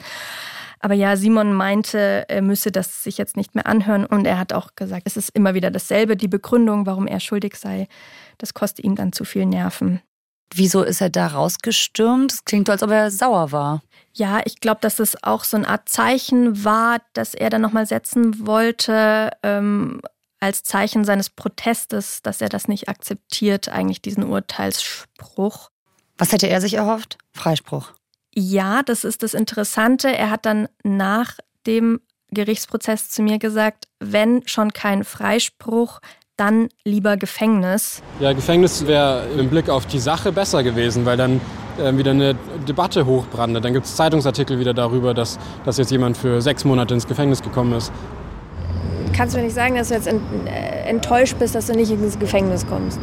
Aber 0.81 0.95
ja, 0.95 1.15
Simon 1.15 1.53
meinte, 1.53 2.25
er 2.27 2.41
müsse 2.41 2.71
das 2.71 3.03
sich 3.03 3.17
jetzt 3.17 3.37
nicht 3.37 3.53
mehr 3.53 3.67
anhören 3.67 4.05
und 4.05 4.25
er 4.25 4.39
hat 4.39 4.51
auch 4.51 4.75
gesagt, 4.75 5.03
es 5.05 5.15
ist 5.15 5.29
immer 5.29 5.53
wieder 5.53 5.69
dasselbe, 5.69 6.17
die 6.17 6.27
Begründung, 6.27 6.85
warum 6.85 7.05
er 7.05 7.19
schuldig 7.19 7.55
sei. 7.55 7.87
Das 8.39 8.53
kostet 8.53 8.83
ihm 8.83 8.95
dann 8.95 9.13
zu 9.13 9.23
viel 9.23 9.45
Nerven. 9.45 10.01
Wieso 10.53 10.83
ist 10.83 10.99
er 10.99 11.09
da 11.09 11.27
rausgestürmt? 11.27 12.33
Es 12.33 12.45
klingt, 12.45 12.69
als 12.69 12.83
ob 12.83 12.89
er 12.89 13.11
sauer 13.11 13.51
war. 13.51 13.81
Ja, 14.13 14.41
ich 14.43 14.59
glaube, 14.59 14.81
dass 14.81 14.99
es 14.99 15.23
auch 15.23 15.45
so 15.45 15.55
eine 15.55 15.67
Art 15.67 15.87
Zeichen 15.87 16.65
war, 16.65 16.97
dass 17.13 17.33
er 17.33 17.49
dann 17.49 17.61
nochmal 17.61 17.85
setzen 17.85 18.45
wollte, 18.45 19.31
ähm, 19.43 20.01
als 20.41 20.63
Zeichen 20.63 21.05
seines 21.05 21.29
Protestes, 21.29 22.21
dass 22.21 22.41
er 22.41 22.49
das 22.49 22.67
nicht 22.67 22.89
akzeptiert, 22.89 23.69
eigentlich 23.69 24.01
diesen 24.01 24.23
Urteilsspruch. 24.23 25.69
Was 26.17 26.33
hätte 26.33 26.47
er 26.47 26.59
sich 26.59 26.73
erhofft? 26.73 27.17
Freispruch. 27.33 27.93
Ja, 28.33 28.81
das 28.83 29.03
ist 29.03 29.23
das 29.23 29.33
Interessante. 29.33 30.15
Er 30.15 30.29
hat 30.29 30.45
dann 30.45 30.67
nach 30.83 31.35
dem 31.67 31.99
Gerichtsprozess 32.31 33.09
zu 33.09 33.21
mir 33.21 33.39
gesagt, 33.39 33.87
wenn 33.99 34.47
schon 34.47 34.71
kein 34.71 35.03
Freispruch, 35.03 35.99
dann 36.37 36.69
lieber 36.85 37.17
Gefängnis. 37.17 38.01
Ja, 38.19 38.33
Gefängnis 38.33 38.87
wäre 38.87 39.27
im 39.37 39.49
Blick 39.49 39.69
auf 39.69 39.85
die 39.85 39.99
Sache 39.99 40.31
besser 40.31 40.63
gewesen, 40.63 41.05
weil 41.05 41.17
dann 41.17 41.41
äh, 41.77 41.95
wieder 41.95 42.11
eine 42.11 42.35
Debatte 42.67 43.05
hochbrandet. 43.05 43.63
Dann 43.63 43.73
gibt 43.73 43.85
es 43.85 43.95
Zeitungsartikel 43.95 44.57
wieder 44.57 44.73
darüber, 44.73 45.13
dass, 45.13 45.37
dass 45.65 45.77
jetzt 45.77 45.91
jemand 45.91 46.17
für 46.17 46.41
sechs 46.41 46.63
Monate 46.63 46.93
ins 46.93 47.07
Gefängnis 47.07 47.41
gekommen 47.41 47.73
ist. 47.73 47.91
Kannst 49.13 49.35
du 49.35 49.39
mir 49.39 49.45
nicht 49.45 49.55
sagen, 49.55 49.75
dass 49.75 49.89
du 49.89 49.93
jetzt 49.93 50.07
äh, 50.07 50.11
enttäuscht 50.85 51.37
bist, 51.37 51.53
dass 51.53 51.67
du 51.67 51.73
nicht 51.73 51.91
ins 51.91 52.17
Gefängnis 52.17 52.65
kommst? 52.65 52.99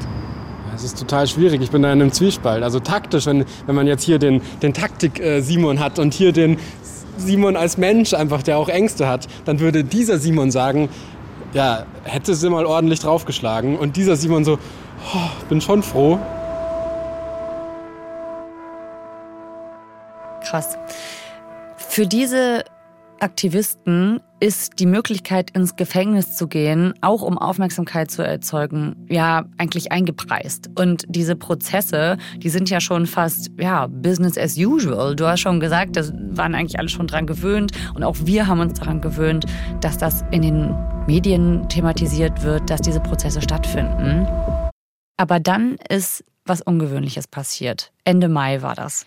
Es 0.79 0.85
ist 0.85 0.97
total 0.97 1.27
schwierig. 1.27 1.61
Ich 1.61 1.73
bin 1.73 1.83
da 1.83 1.93
in 1.93 2.01
einem 2.01 2.13
Zwiespalt. 2.13 2.63
Also 2.63 2.79
taktisch, 2.79 3.27
wenn, 3.27 3.45
wenn 3.67 3.75
man 3.75 3.89
jetzt 3.89 4.05
hier 4.05 4.21
den, 4.21 4.41
den 4.63 4.73
Taktik-Simon 4.73 5.77
äh, 5.77 5.81
hat 5.81 5.99
und 5.99 6.15
hier 6.15 6.31
den 6.31 6.57
Simon 7.17 7.57
als 7.57 7.79
Mensch 7.79 8.15
einfach, 8.15 8.45
der 8.45 8.59
auch 8.59 8.69
Ängste 8.69 9.09
hat, 9.09 9.27
dann 9.45 9.59
würde 9.59 9.83
dieser 9.83 10.19
Simon 10.19 10.53
sagen, 10.53 10.89
ja, 11.53 11.85
hätte 12.05 12.37
sie 12.37 12.49
mal 12.49 12.65
ordentlich 12.65 13.01
draufgeschlagen. 13.01 13.77
Und 13.77 13.97
dieser 13.97 14.15
Simon 14.15 14.45
so, 14.45 14.53
oh, 14.53 15.47
bin 15.49 15.61
schon 15.61 15.83
froh. 15.83 16.21
Krass. 20.45 20.79
Für 21.77 22.07
diese 22.07 22.63
Aktivisten 23.21 24.21
ist 24.41 24.79
die 24.79 24.87
Möglichkeit, 24.87 25.51
ins 25.51 25.75
Gefängnis 25.75 26.37
zu 26.37 26.47
gehen, 26.47 26.95
auch 27.01 27.23
um 27.23 27.37
Aufmerksamkeit 27.37 28.11
zu 28.11 28.23
erzeugen, 28.23 29.07
ja, 29.09 29.45
eigentlich 29.59 29.91
eingepreist. 29.91 30.71
Und 30.79 31.05
diese 31.09 31.35
Prozesse, 31.35 32.17
die 32.37 32.49
sind 32.49 32.71
ja 32.71 32.81
schon 32.81 33.07
fast, 33.07 33.51
ja, 33.59 33.89
Business 33.89 34.39
as 34.39 34.57
usual. 34.57 35.17
Du 35.17 35.27
hast 35.27 35.41
schon 35.41 35.59
gesagt, 35.59 35.97
da 35.97 36.03
waren 36.31 36.55
eigentlich 36.55 36.79
alle 36.79 36.89
schon 36.89 37.09
dran 37.09 37.27
gewöhnt. 37.27 37.73
Und 37.95 38.05
auch 38.05 38.17
wir 38.21 38.47
haben 38.47 38.61
uns 38.61 38.79
daran 38.79 39.01
gewöhnt, 39.01 39.47
dass 39.81 39.99
das 39.99 40.25
in 40.31 40.43
den 40.43 40.75
Medien 41.07 41.69
thematisiert 41.69 42.43
wird, 42.43 42.71
dass 42.71 42.81
diese 42.81 43.01
Prozesse 43.01 43.43
stattfinden. 43.43 44.27
Aber 45.17 45.41
dann 45.41 45.77
ist 45.89 46.25
was 46.45 46.63
Ungewöhnliches 46.63 47.27
passiert. 47.27 47.93
Ende 48.05 48.29
Mai 48.29 48.63
war 48.63 48.75
das. 48.75 49.05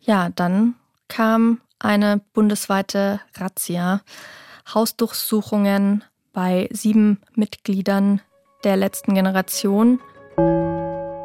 Ja, 0.00 0.30
dann 0.30 0.74
kam 1.08 1.60
eine 1.80 2.20
bundesweite 2.32 3.20
Razzia. 3.34 4.02
Hausdurchsuchungen 4.72 6.04
bei 6.32 6.68
sieben 6.70 7.20
Mitgliedern 7.34 8.20
der 8.62 8.76
letzten 8.76 9.14
Generation. 9.14 10.00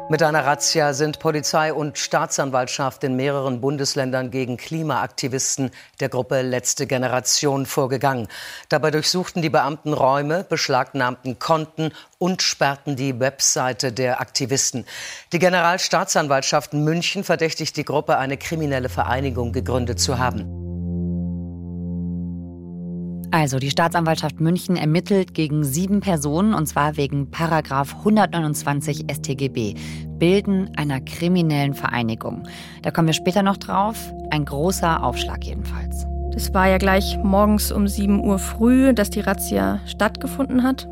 Mit 0.08 0.22
einer 0.22 0.46
Razzia 0.46 0.92
sind 0.92 1.18
Polizei 1.18 1.74
und 1.74 1.98
Staatsanwaltschaft 1.98 3.02
in 3.02 3.16
mehreren 3.16 3.60
Bundesländern 3.60 4.30
gegen 4.30 4.56
Klimaaktivisten 4.56 5.72
der 5.98 6.08
Gruppe 6.08 6.42
Letzte 6.42 6.86
Generation 6.86 7.66
vorgegangen. 7.66 8.28
Dabei 8.68 8.92
durchsuchten 8.92 9.42
die 9.42 9.50
Beamten 9.50 9.92
Räume, 9.92 10.44
beschlagnahmten 10.44 11.40
Konten 11.40 11.90
und 12.18 12.40
sperrten 12.40 12.94
die 12.94 13.18
Webseite 13.18 13.90
der 13.90 14.20
Aktivisten. 14.20 14.86
Die 15.32 15.40
Generalstaatsanwaltschaft 15.40 16.72
München 16.72 17.24
verdächtigt 17.24 17.76
die 17.76 17.84
Gruppe, 17.84 18.16
eine 18.16 18.36
kriminelle 18.36 18.88
Vereinigung 18.88 19.52
gegründet 19.52 19.98
zu 19.98 20.20
haben. 20.20 20.65
Also, 23.30 23.58
die 23.58 23.70
Staatsanwaltschaft 23.70 24.40
München 24.40 24.76
ermittelt 24.76 25.34
gegen 25.34 25.64
sieben 25.64 26.00
Personen 26.00 26.54
und 26.54 26.66
zwar 26.66 26.96
wegen 26.96 27.30
Paragraf 27.30 27.94
129 27.98 29.06
StGB, 29.10 29.74
Bilden 30.18 30.70
einer 30.76 31.00
kriminellen 31.00 31.74
Vereinigung. 31.74 32.44
Da 32.82 32.90
kommen 32.90 33.08
wir 33.08 33.14
später 33.14 33.42
noch 33.42 33.56
drauf. 33.56 34.12
Ein 34.30 34.44
großer 34.44 35.02
Aufschlag 35.02 35.44
jedenfalls. 35.44 36.06
Das 36.32 36.52
war 36.54 36.68
ja 36.68 36.78
gleich 36.78 37.18
morgens 37.22 37.72
um 37.72 37.88
7 37.88 38.24
Uhr 38.24 38.38
früh, 38.38 38.92
dass 38.92 39.10
die 39.10 39.20
Razzia 39.20 39.80
stattgefunden 39.86 40.62
hat. 40.62 40.86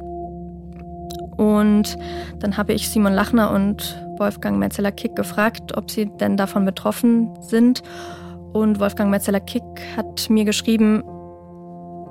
Und 1.36 1.98
dann 2.40 2.56
habe 2.56 2.72
ich 2.72 2.88
Simon 2.88 3.12
Lachner 3.12 3.50
und 3.50 4.00
Wolfgang 4.18 4.58
Metzeler-Kick 4.58 5.16
gefragt, 5.16 5.76
ob 5.76 5.90
sie 5.90 6.06
denn 6.20 6.36
davon 6.36 6.64
betroffen 6.64 7.30
sind. 7.40 7.82
Und 8.52 8.80
Wolfgang 8.80 9.10
Metzeler-Kick 9.10 9.62
hat 9.96 10.30
mir 10.30 10.44
geschrieben, 10.44 11.02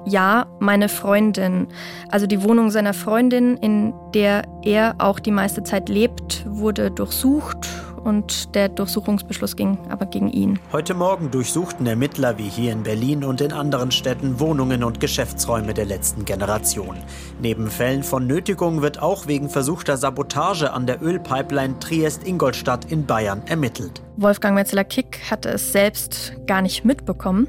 ja, 0.06 0.46
meine 0.60 0.90
Freundin. 0.90 1.68
Also 2.10 2.28
die 2.28 2.44
Wohnung 2.44 2.72
seiner 2.72 2.94
Freundin, 2.94 3.58
in 3.58 3.94
der 4.14 4.44
er 4.64 4.96
auch 5.00 5.20
die 5.20 5.32
meiste 5.32 5.64
Zeit 5.64 5.90
lebt, 5.90 6.46
wurde 6.48 6.92
durchsucht 6.92 7.68
und 8.04 8.54
der 8.56 8.70
Durchsuchungsbeschluss 8.70 9.56
ging 9.56 9.78
aber 9.90 10.06
gegen 10.06 10.30
ihn. 10.30 10.60
Heute 10.72 10.94
Morgen 10.94 11.32
durchsuchten 11.32 11.88
Ermittler 11.88 12.38
wie 12.38 12.50
hier 12.50 12.72
in 12.74 12.84
Berlin 12.84 13.24
und 13.24 13.42
in 13.42 13.54
anderen 13.54 13.92
Städten 13.92 14.40
Wohnungen 14.40 14.84
und 14.84 15.00
Geschäftsräume 15.00 15.74
der 15.74 15.86
letzten 15.86 16.26
Generation. 16.26 16.98
Neben 17.42 17.70
Fällen 17.70 18.04
von 18.04 18.28
Nötigung 18.28 18.82
wird 18.82 19.02
auch 19.02 19.28
wegen 19.28 19.50
versuchter 19.50 19.98
Sabotage 19.98 20.74
an 20.74 20.86
der 20.86 21.02
Ölpipeline 21.02 21.80
Triest-Ingolstadt 21.80 22.92
in 22.92 23.06
Bayern 23.06 23.42
ermittelt. 23.48 24.02
Wolfgang 24.18 24.56
Metzeler-Kick 24.56 25.22
hatte 25.32 25.50
es 25.50 25.72
selbst 25.72 26.34
gar 26.46 26.62
nicht 26.62 26.86
mitbekommen. 26.86 27.48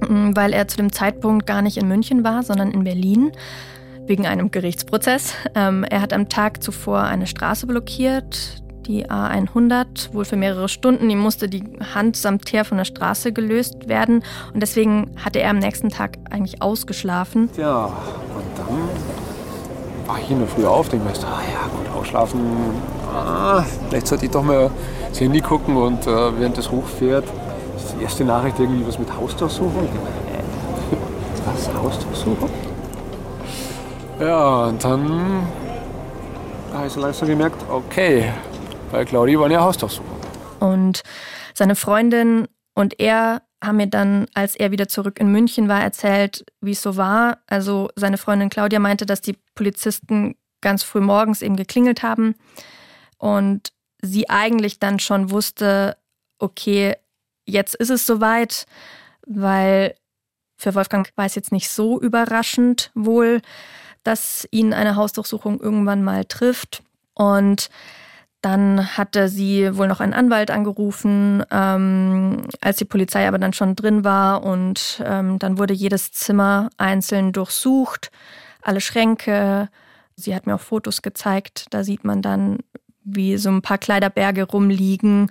Mm, 0.00 0.32
weil 0.34 0.52
er 0.52 0.68
zu 0.68 0.76
dem 0.76 0.92
Zeitpunkt 0.92 1.46
gar 1.46 1.62
nicht 1.62 1.76
in 1.76 1.88
München 1.88 2.24
war, 2.24 2.42
sondern 2.42 2.70
in 2.70 2.84
Berlin 2.84 3.32
wegen 4.06 4.26
einem 4.26 4.50
Gerichtsprozess. 4.50 5.34
Ähm, 5.54 5.84
er 5.84 6.00
hat 6.00 6.12
am 6.12 6.28
Tag 6.28 6.62
zuvor 6.62 7.02
eine 7.02 7.26
Straße 7.26 7.66
blockiert, 7.66 8.62
die 8.86 9.08
A100, 9.08 10.14
wohl 10.14 10.24
für 10.24 10.36
mehrere 10.36 10.68
Stunden. 10.68 11.10
Ihm 11.10 11.18
musste 11.18 11.48
die 11.48 11.64
Hand 11.94 12.16
samt 12.16 12.44
Teer 12.44 12.64
von 12.64 12.78
der 12.78 12.84
Straße 12.84 13.32
gelöst 13.32 13.88
werden 13.88 14.22
und 14.54 14.60
deswegen 14.60 15.10
hatte 15.16 15.40
er 15.40 15.50
am 15.50 15.58
nächsten 15.58 15.88
Tag 15.88 16.18
eigentlich 16.30 16.62
ausgeschlafen. 16.62 17.50
Ja, 17.56 17.86
und 17.86 18.58
dann 18.58 20.06
war 20.06 20.18
ich 20.20 20.30
in 20.30 20.38
der 20.38 20.46
Früh 20.46 20.64
auf, 20.64 20.88
denke 20.88 21.06
mir, 21.06 21.12
ah 21.12 21.40
ja, 21.52 21.68
gut, 21.76 22.00
ausschlafen, 22.00 22.40
ah, 23.12 23.64
vielleicht 23.88 24.06
sollte 24.06 24.26
ich 24.26 24.30
doch 24.30 24.44
mal 24.44 24.70
ins 25.08 25.20
Handy 25.20 25.40
gucken 25.40 25.76
und 25.76 26.06
äh, 26.06 26.38
während 26.38 26.56
das 26.56 26.70
hochfährt, 26.70 27.24
erste 28.00 28.24
Nachricht 28.24 28.58
irgendwie 28.58 28.86
was 28.86 28.98
mit 28.98 29.12
Hausdurchsuchung. 29.12 29.88
Was? 31.44 31.72
Hausdurchsuchung? 31.72 32.50
Ja, 34.20 34.64
und 34.64 34.82
dann 34.82 35.46
habe 36.72 36.86
ich 36.86 36.92
so 36.92 37.00
langsam 37.00 37.28
gemerkt, 37.28 37.64
okay, 37.70 38.32
bei 38.90 39.04
Claudi 39.04 39.38
waren 39.38 39.50
ja 39.50 39.60
Hausdurchsuchungen. 39.60 40.20
Und 40.58 41.02
seine 41.54 41.76
Freundin 41.76 42.48
und 42.74 42.98
er 43.00 43.42
haben 43.62 43.76
mir 43.76 43.86
dann, 43.86 44.26
als 44.34 44.54
er 44.56 44.70
wieder 44.70 44.88
zurück 44.88 45.18
in 45.18 45.32
München 45.32 45.68
war, 45.68 45.80
erzählt, 45.80 46.44
wie 46.60 46.72
es 46.72 46.82
so 46.82 46.96
war. 46.96 47.38
Also 47.46 47.88
seine 47.96 48.18
Freundin 48.18 48.50
Claudia 48.50 48.78
meinte, 48.78 49.06
dass 49.06 49.20
die 49.20 49.38
Polizisten 49.54 50.36
ganz 50.60 50.82
früh 50.82 51.00
morgens 51.00 51.42
eben 51.42 51.56
geklingelt 51.56 52.02
haben 52.02 52.34
und 53.18 53.72
sie 54.02 54.28
eigentlich 54.28 54.78
dann 54.78 54.98
schon 54.98 55.30
wusste, 55.30 55.96
okay, 56.38 56.94
jetzt 57.46 57.74
ist 57.74 57.90
es 57.90 58.06
soweit, 58.06 58.66
weil 59.26 59.94
für 60.56 60.74
Wolfgang 60.74 61.10
war 61.16 61.26
es 61.26 61.34
jetzt 61.34 61.52
nicht 61.52 61.70
so 61.70 62.00
überraschend 62.00 62.90
wohl, 62.94 63.40
dass 64.02 64.46
ihn 64.50 64.72
eine 64.72 64.96
Hausdurchsuchung 64.96 65.60
irgendwann 65.60 66.02
mal 66.02 66.24
trifft. 66.24 66.82
Und 67.14 67.70
dann 68.40 68.96
hatte 68.96 69.28
sie 69.28 69.76
wohl 69.76 69.88
noch 69.88 70.00
einen 70.00 70.12
Anwalt 70.12 70.50
angerufen, 70.50 71.42
ähm, 71.50 72.44
als 72.60 72.76
die 72.76 72.84
Polizei 72.84 73.26
aber 73.26 73.38
dann 73.38 73.52
schon 73.52 73.74
drin 73.74 74.04
war. 74.04 74.44
Und 74.44 75.02
ähm, 75.04 75.38
dann 75.38 75.58
wurde 75.58 75.74
jedes 75.74 76.12
Zimmer 76.12 76.70
einzeln 76.76 77.32
durchsucht, 77.32 78.10
alle 78.62 78.80
Schränke. 78.80 79.68
Sie 80.14 80.34
hat 80.34 80.46
mir 80.46 80.54
auch 80.54 80.60
Fotos 80.60 81.02
gezeigt. 81.02 81.66
Da 81.70 81.82
sieht 81.82 82.04
man 82.04 82.22
dann, 82.22 82.58
wie 83.02 83.36
so 83.36 83.50
ein 83.50 83.62
paar 83.62 83.78
Kleiderberge 83.78 84.44
rumliegen. 84.44 85.30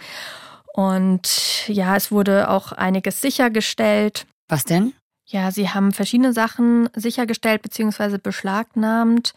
Und 0.76 1.70
ja, 1.70 1.96
es 1.96 2.12
wurde 2.12 2.50
auch 2.50 2.74
einiges 2.74 3.22
sichergestellt. 3.22 4.28
Was 4.50 4.66
denn? 4.66 4.92
Ja, 5.26 5.50
sie 5.50 5.70
haben 5.70 5.94
verschiedene 5.94 6.34
Sachen 6.34 6.90
sichergestellt 6.94 7.62
bzw. 7.62 8.18
beschlagnahmt. 8.18 9.34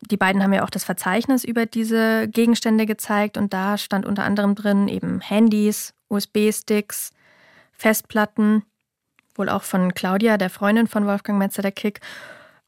Die 0.00 0.16
beiden 0.16 0.42
haben 0.42 0.52
ja 0.52 0.64
auch 0.64 0.70
das 0.70 0.82
Verzeichnis 0.82 1.44
über 1.44 1.66
diese 1.66 2.26
Gegenstände 2.26 2.84
gezeigt 2.84 3.36
und 3.36 3.52
da 3.52 3.78
stand 3.78 4.06
unter 4.06 4.24
anderem 4.24 4.56
drin 4.56 4.88
eben 4.88 5.20
Handys, 5.20 5.94
USB-Sticks, 6.08 7.12
Festplatten, 7.70 8.64
wohl 9.36 9.48
auch 9.48 9.62
von 9.62 9.94
Claudia, 9.94 10.36
der 10.36 10.50
Freundin 10.50 10.88
von 10.88 11.06
Wolfgang 11.06 11.38
Metzer 11.38 11.62
der 11.62 11.70
Kick, 11.70 12.00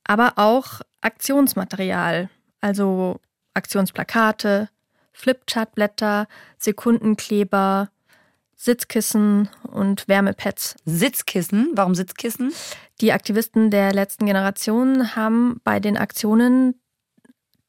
aber 0.05 0.35
auch 0.37 0.83
Aktionsmaterial, 1.01 2.31
also 2.61 3.19
Aktionsplakate, 3.55 4.69
Flipchartblätter, 5.19 6.29
Sekundenkleber, 6.59 7.91
Sitzkissen 8.55 9.49
und 9.65 10.07
Wärmepads. 10.07 10.77
Sitzkissen? 10.85 11.73
Warum 11.75 11.97
Sitzkissen? 11.97 12.53
Die 13.01 13.13
Aktivisten 13.13 13.71
der 13.71 13.93
letzten 13.93 14.27
Generation 14.27 15.17
haben 15.17 15.61
bei 15.65 15.81
den 15.81 15.97
Aktionen 15.97 16.81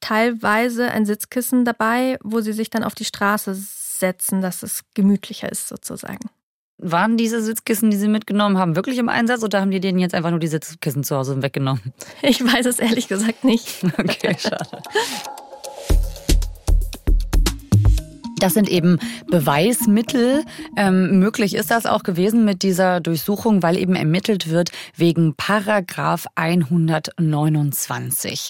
teilweise 0.00 0.90
ein 0.90 1.06
Sitzkissen 1.06 1.64
dabei, 1.64 2.18
wo 2.22 2.40
sie 2.40 2.52
sich 2.52 2.70
dann 2.70 2.84
auf 2.84 2.94
die 2.94 3.04
Straße 3.04 3.54
setzen, 3.54 4.40
dass 4.40 4.62
es 4.62 4.84
gemütlicher 4.94 5.50
ist 5.50 5.68
sozusagen. 5.68 6.30
Waren 6.78 7.16
diese 7.16 7.42
Sitzkissen, 7.42 7.90
die 7.90 7.98
Sie 7.98 8.08
mitgenommen 8.08 8.56
haben, 8.58 8.74
wirklich 8.74 8.96
im 8.98 9.10
Einsatz 9.10 9.42
oder 9.42 9.60
haben 9.60 9.70
die 9.70 9.80
denen 9.80 9.98
jetzt 9.98 10.14
einfach 10.14 10.30
nur 10.30 10.38
die 10.38 10.46
Sitzkissen 10.46 11.04
zu 11.04 11.16
Hause 11.16 11.42
weggenommen? 11.42 11.92
Ich 12.22 12.42
weiß 12.42 12.64
es 12.66 12.78
ehrlich 12.78 13.08
gesagt 13.08 13.44
nicht. 13.44 13.84
Okay, 13.98 14.36
schade. 14.38 14.82
Das 18.40 18.54
sind 18.54 18.68
eben 18.68 18.98
Beweismittel. 19.26 20.44
Ähm, 20.76 21.18
möglich 21.18 21.54
ist 21.54 21.70
das 21.70 21.84
auch 21.84 22.02
gewesen 22.02 22.46
mit 22.46 22.62
dieser 22.62 23.00
Durchsuchung, 23.00 23.62
weil 23.62 23.76
eben 23.76 23.94
ermittelt 23.94 24.48
wird 24.48 24.70
wegen 24.96 25.34
Paragraph 25.34 26.24
129. 26.36 28.48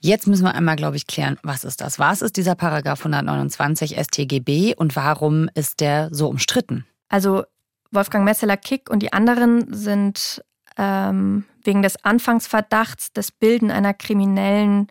Jetzt 0.00 0.26
müssen 0.26 0.44
wir 0.44 0.54
einmal, 0.54 0.76
glaube 0.76 0.96
ich, 0.96 1.06
klären, 1.06 1.38
was 1.42 1.64
ist 1.64 1.80
das? 1.80 1.98
Was 1.98 2.20
ist 2.20 2.36
dieser 2.36 2.54
Paragraph 2.54 3.00
129 3.00 3.96
StGB 3.98 4.74
und 4.76 4.96
warum 4.96 5.48
ist 5.54 5.80
der 5.80 6.10
so 6.12 6.28
umstritten? 6.28 6.84
Also 7.08 7.44
Wolfgang 7.90 8.26
Messeler-Kick 8.26 8.90
und 8.90 9.02
die 9.02 9.14
anderen 9.14 9.72
sind 9.72 10.44
ähm, 10.76 11.46
wegen 11.64 11.80
des 11.80 12.04
Anfangsverdachts 12.04 13.14
des 13.14 13.32
Bilden 13.32 13.70
einer 13.70 13.94
kriminellen 13.94 14.88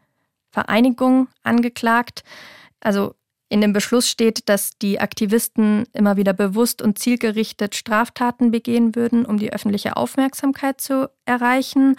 Vereinigung 0.49 1.27
angeklagt. 1.43 2.23
Also 2.79 3.13
in 3.51 3.59
dem 3.59 3.73
Beschluss 3.73 4.07
steht, 4.07 4.47
dass 4.47 4.77
die 4.77 5.01
Aktivisten 5.01 5.83
immer 5.91 6.15
wieder 6.15 6.31
bewusst 6.31 6.81
und 6.81 6.97
zielgerichtet 6.97 7.75
Straftaten 7.75 8.49
begehen 8.49 8.95
würden, 8.95 9.25
um 9.25 9.37
die 9.37 9.51
öffentliche 9.51 9.97
Aufmerksamkeit 9.97 10.79
zu 10.79 11.09
erreichen 11.25 11.97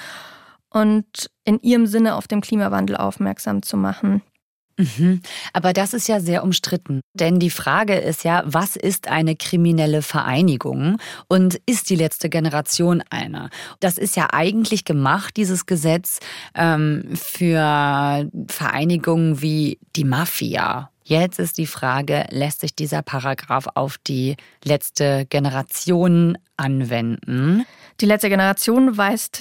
und 0.71 1.31
in 1.45 1.61
ihrem 1.61 1.87
Sinne 1.87 2.15
auf 2.15 2.27
den 2.27 2.41
Klimawandel 2.41 2.97
aufmerksam 2.97 3.63
zu 3.63 3.77
machen. 3.77 4.23
Mhm. 4.79 5.21
Aber 5.53 5.75
das 5.75 5.93
ist 5.93 6.09
ja 6.09 6.21
sehr 6.21 6.43
umstritten. 6.43 7.03
Denn 7.13 7.39
die 7.39 7.51
Frage 7.51 7.97
ist 7.97 8.25
ja, 8.25 8.43
was 8.47 8.77
ist 8.77 9.09
eine 9.09 9.37
kriminelle 9.37 10.01
Vereinigung 10.01 10.97
und 11.29 11.61
ist 11.67 11.91
die 11.91 11.97
letzte 11.97 12.31
Generation 12.31 13.03
eine? 13.11 13.51
Das 13.81 13.99
ist 13.99 14.17
ja 14.17 14.29
eigentlich 14.33 14.87
gemacht, 14.87 15.37
dieses 15.37 15.67
Gesetz, 15.67 16.21
ähm, 16.55 17.11
für 17.13 18.27
Vereinigungen 18.49 19.43
wie 19.43 19.79
die 19.95 20.05
Mafia 20.05 20.92
Jetzt 21.05 21.39
ist 21.39 21.59
die 21.59 21.67
Frage, 21.67 22.27
lässt 22.31 22.61
sich 22.61 22.75
dieser 22.75 23.03
Paragraph 23.03 23.67
auf 23.75 23.99
die 23.99 24.37
letzte 24.65 25.27
Generation 25.29 26.39
anwenden? 26.57 27.65
Die 28.01 28.07
letzte 28.07 28.29
Generation 28.29 28.97
weist 28.97 29.41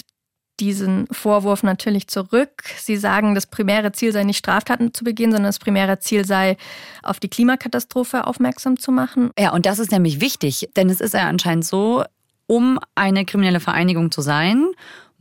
diesen 0.60 1.06
Vorwurf 1.10 1.62
natürlich 1.62 2.08
zurück. 2.08 2.64
Sie 2.76 2.96
sagen, 2.96 3.34
das 3.34 3.46
primäre 3.46 3.92
Ziel 3.92 4.12
sei 4.12 4.22
nicht 4.24 4.38
Straftaten 4.38 4.92
zu 4.92 5.02
begehen, 5.02 5.30
sondern 5.30 5.48
das 5.48 5.58
primäre 5.58 5.98
Ziel 5.98 6.24
sei, 6.24 6.56
auf 7.02 7.18
die 7.18 7.28
Klimakatastrophe 7.28 8.26
aufmerksam 8.26 8.78
zu 8.78 8.92
machen. 8.92 9.30
Ja, 9.38 9.52
und 9.52 9.66
das 9.66 9.78
ist 9.78 9.90
nämlich 9.90 10.20
wichtig, 10.20 10.68
denn 10.76 10.90
es 10.90 11.00
ist 11.00 11.14
ja 11.14 11.28
anscheinend 11.28 11.64
so, 11.64 12.04
um 12.46 12.78
eine 12.94 13.24
kriminelle 13.24 13.60
Vereinigung 13.60 14.10
zu 14.10 14.20
sein, 14.20 14.68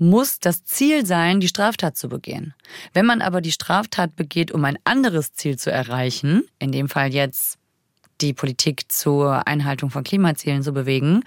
muss 0.01 0.39
das 0.39 0.65
Ziel 0.65 1.05
sein, 1.05 1.39
die 1.39 1.47
Straftat 1.47 1.95
zu 1.95 2.09
begehen. 2.09 2.55
Wenn 2.91 3.05
man 3.05 3.21
aber 3.21 3.39
die 3.39 3.51
Straftat 3.51 4.15
begeht, 4.15 4.51
um 4.51 4.65
ein 4.65 4.79
anderes 4.83 5.33
Ziel 5.33 5.59
zu 5.59 5.71
erreichen, 5.71 6.43
in 6.57 6.71
dem 6.71 6.89
Fall 6.89 7.13
jetzt 7.13 7.59
die 8.19 8.33
Politik 8.33 8.91
zur 8.91 9.47
Einhaltung 9.47 9.91
von 9.91 10.03
Klimazielen 10.03 10.63
zu 10.63 10.73
bewegen, 10.73 11.21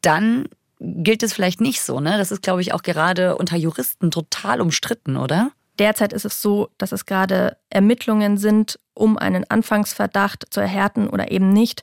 dann 0.00 0.48
gilt 0.80 1.24
es 1.24 1.32
vielleicht 1.32 1.60
nicht 1.60 1.82
so. 1.82 1.98
Ne? 1.98 2.16
Das 2.18 2.30
ist, 2.30 2.42
glaube 2.42 2.60
ich, 2.60 2.72
auch 2.72 2.82
gerade 2.82 3.36
unter 3.36 3.56
Juristen 3.56 4.12
total 4.12 4.60
umstritten, 4.60 5.16
oder? 5.16 5.50
Derzeit 5.80 6.12
ist 6.12 6.24
es 6.24 6.40
so, 6.40 6.70
dass 6.78 6.92
es 6.92 7.04
gerade 7.04 7.56
Ermittlungen 7.68 8.38
sind, 8.38 8.78
um 8.94 9.18
einen 9.18 9.44
Anfangsverdacht 9.50 10.46
zu 10.50 10.60
erhärten 10.60 11.08
oder 11.08 11.32
eben 11.32 11.52
nicht. 11.52 11.82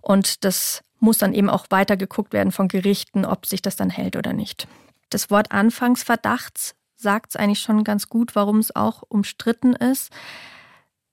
Und 0.00 0.44
das 0.44 0.82
muss 1.00 1.18
dann 1.18 1.34
eben 1.34 1.50
auch 1.50 1.66
weiter 1.70 1.96
geguckt 1.96 2.32
werden 2.32 2.52
von 2.52 2.68
Gerichten, 2.68 3.24
ob 3.24 3.46
sich 3.46 3.62
das 3.62 3.74
dann 3.74 3.90
hält 3.90 4.14
oder 4.14 4.32
nicht. 4.32 4.68
Das 5.10 5.30
Wort 5.30 5.52
Anfangsverdachts 5.52 6.74
sagt 6.96 7.30
es 7.30 7.36
eigentlich 7.36 7.60
schon 7.60 7.84
ganz 7.84 8.08
gut, 8.08 8.34
warum 8.34 8.58
es 8.58 8.74
auch 8.74 9.02
umstritten 9.08 9.74
ist. 9.74 10.10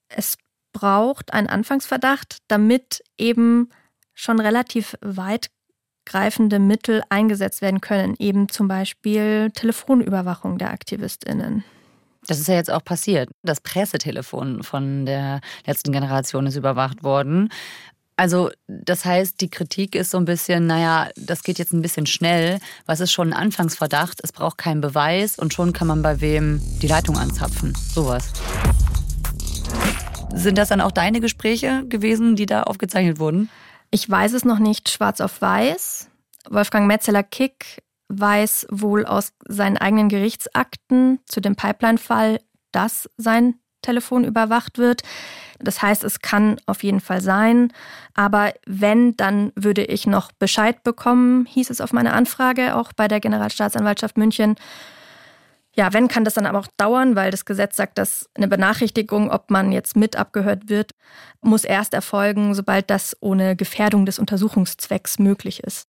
Es 0.08 0.38
braucht 0.71 1.34
einen 1.34 1.47
Anfangsverdacht, 1.47 2.38
damit 2.47 3.03
eben 3.17 3.69
schon 4.13 4.39
relativ 4.39 4.95
weitgreifende 5.01 6.60
Mittel 6.60 7.03
eingesetzt 7.10 7.62
werden 7.62 7.82
können, 7.82 8.15
eben 8.19 8.49
zum 8.49 8.67
Beispiel 8.67 9.51
Telefonüberwachung 9.53 10.58
der 10.58 10.71
Aktivistinnen. 10.71 11.63
Das 12.27 12.39
ist 12.39 12.47
ja 12.47 12.56
jetzt 12.56 12.71
auch 12.71 12.84
passiert. 12.84 13.29
Das 13.43 13.60
Pressetelefon 13.60 14.63
von 14.63 15.06
der 15.06 15.41
letzten 15.65 15.91
Generation 15.91 16.47
ist 16.47 16.56
überwacht 16.56 17.03
worden. 17.03 17.49
Also 18.15 18.52
das 18.67 19.06
heißt, 19.06 19.41
die 19.41 19.49
Kritik 19.49 19.95
ist 19.95 20.12
so 20.12 20.17
ein 20.17 20.26
bisschen, 20.26 20.67
naja, 20.67 21.10
das 21.15 21.43
geht 21.43 21.58
jetzt 21.58 21.73
ein 21.73 21.82
bisschen 21.82 22.06
schnell. 22.06 22.60
Was 22.86 22.99
ist 22.99 23.12
schon 23.12 23.30
ein 23.30 23.34
Anfangsverdacht? 23.34 24.19
Es 24.23 24.32
braucht 24.32 24.58
keinen 24.58 24.82
Beweis 24.82 25.39
und 25.39 25.54
schon 25.54 25.73
kann 25.73 25.88
man 25.88 26.02
bei 26.04 26.21
wem 26.21 26.62
die 26.82 26.88
Leitung 26.88 27.17
anzapfen. 27.17 27.73
Sowas. 27.76 28.32
Sind 30.36 30.58
das 30.58 30.69
dann 30.69 30.82
auch 30.82 30.91
deine 30.91 31.21
Gespräche 31.21 31.86
gewesen, 31.88 32.36
die 32.36 32.45
da 32.45 32.63
aufgezeichnet 32.63 33.19
wurden? 33.19 33.49
Ich 33.91 34.10
weiß 34.10 34.34
es 34.34 34.45
noch 34.45 34.60
nicht 34.60 34.89
schwarz 34.89 35.21
auf 35.21 35.41
weiß. 35.41 36.10
Wolfgang 36.49 36.88
Metzeler-Kick 36.88 37.84
weiß 38.10 38.67
wohl 38.69 39.06
aus 39.06 39.34
seinen 39.47 39.78
eigenen 39.78 40.10
Gerichtsakten 40.10 41.19
zu 41.26 41.41
dem 41.41 41.56
Pipeline-Fall, 41.56 42.39
dass 42.71 43.10
sein 43.17 43.56
Telefon 43.84 44.24
überwacht 44.24 44.80
wird. 44.80 45.04
Das 45.60 45.82
heißt, 45.82 46.04
es 46.04 46.22
kann 46.22 46.58
auf 46.65 46.84
jeden 46.84 47.00
Fall 47.00 47.22
sein. 47.22 47.72
Aber 48.15 48.54
wenn, 48.65 49.15
dann 49.15 49.52
würde 49.56 49.86
ich 49.86 50.08
noch 50.08 50.32
Bescheid 50.32 50.84
bekommen, 50.84 51.46
hieß 51.46 51.69
es 51.69 51.82
auf 51.82 51.93
meine 51.93 52.13
Anfrage, 52.13 52.76
auch 52.76 52.93
bei 52.93 53.08
der 53.08 53.19
Generalstaatsanwaltschaft 53.19 54.17
München. 54.17 54.56
Ja, 55.76 55.91
wenn, 55.91 56.08
kann 56.08 56.24
das 56.24 56.36
dann 56.36 56.46
aber 56.46 56.60
auch 56.60 56.67
dauern, 56.78 57.15
weil 57.15 57.32
das 57.32 57.46
Gesetz 57.46 57.76
sagt, 57.76 57.98
dass 57.98 58.30
eine 58.36 58.48
Benachrichtigung, 58.48 59.32
ob 59.32 59.50
man 59.50 59.72
jetzt 59.72 59.96
mit 59.96 60.15
abgehört 60.15 60.69
wird, 60.69 60.91
muss 61.41 61.63
erst 61.63 61.93
erfolgen, 61.93 62.54
sobald 62.54 62.89
das 62.89 63.17
ohne 63.22 63.56
Gefährdung 63.56 64.06
des 64.06 64.19
Untersuchungszwecks 64.19 65.17
möglich 65.17 65.63
ist. 65.63 65.88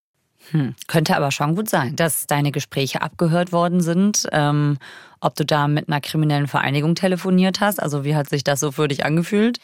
Hm. 0.51 0.75
Könnte 0.87 1.17
aber 1.17 1.31
schon 1.31 1.55
gut 1.55 1.69
sein, 1.69 1.97
dass 1.97 2.27
deine 2.27 2.53
Gespräche 2.53 3.03
abgehört 3.03 3.53
worden 3.53 3.81
sind. 3.81 4.27
Ähm, 4.33 4.79
ob 5.21 5.35
du 5.37 5.45
da 5.45 5.69
mit 5.69 5.89
einer 5.89 6.03
kriminellen 6.03 6.47
Vereinigung 6.47 6.95
telefoniert 6.95 7.61
hast. 7.61 7.83
Also 7.83 8.05
wie 8.05 8.15
hat 8.15 8.29
sich 8.29 8.45
das 8.45 8.61
so 8.61 8.73
für 8.73 8.89
dich 8.89 9.07
angefühlt? 9.07 9.59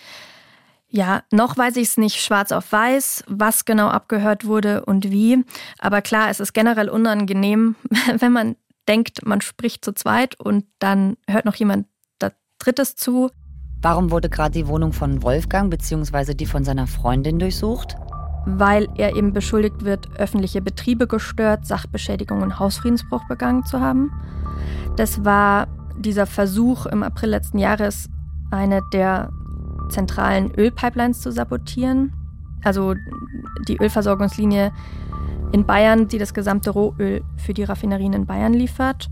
Ja, 0.89 1.23
noch 1.31 1.57
weiß 1.57 1.77
ich 1.77 1.89
es 1.89 1.97
nicht 1.99 2.21
schwarz 2.21 2.51
auf 2.51 2.73
weiß, 2.73 3.25
was 3.29 3.67
genau 3.67 3.89
abgehört 3.89 4.47
wurde 4.47 4.85
und 4.87 5.11
wie. 5.11 5.45
Aber 5.79 6.01
klar, 6.01 6.31
es 6.31 6.41
ist 6.41 6.55
generell 6.55 6.89
unangenehm, 6.89 7.77
wenn 8.19 8.33
man 8.33 8.57
denkt, 8.89 9.25
man 9.25 9.41
spricht 9.41 9.85
zu 9.85 9.93
zweit 9.93 10.41
und 10.41 10.65
dann 10.79 11.17
hört 11.29 11.45
noch 11.45 11.55
jemand 11.55 11.87
Drittes 12.61 12.95
zu. 12.95 13.31
Warum 13.81 14.11
wurde 14.11 14.29
gerade 14.29 14.53
die 14.53 14.67
Wohnung 14.69 14.93
von 14.93 15.23
Wolfgang 15.23 15.71
bzw. 15.71 16.35
die 16.35 16.47
von 16.47 16.63
seiner 16.63 16.87
Freundin 16.87 17.39
durchsucht? 17.39 17.97
Weil 18.47 18.89
er 18.97 19.17
eben 19.17 19.33
beschuldigt 19.33 19.85
wird, 19.85 20.09
öffentliche 20.19 20.63
Betriebe 20.63 21.07
gestört, 21.07 21.67
Sachbeschädigung 21.67 22.43
und 22.43 22.59
Hausfriedensbruch 22.59 23.27
begangen 23.29 23.65
zu 23.65 23.81
haben. 23.81 24.11
Das 24.97 25.25
war 25.25 25.69
dieser 25.99 26.27
Versuch 26.27 26.87
im 26.87 27.03
April 27.03 27.31
letzten 27.31 27.59
Jahres, 27.59 28.09
eine 28.51 28.81
der 28.93 29.31
zentralen 29.91 30.53
Ölpipelines 30.55 31.21
zu 31.21 31.31
sabotieren. 31.31 32.13
Also 32.65 32.95
die 33.69 33.77
Ölversorgungslinie 33.77 34.73
in 35.53 35.67
Bayern, 35.67 36.09
die 36.09 36.19
das 36.19 36.35
gesamte 36.35 36.71
Rohöl 36.71 37.23
für 37.37 37.55
die 37.55 37.65
Raffinerien 37.65 38.13
in 38.13 38.27
Bayern 38.27 38.53
liefert. 38.53 39.11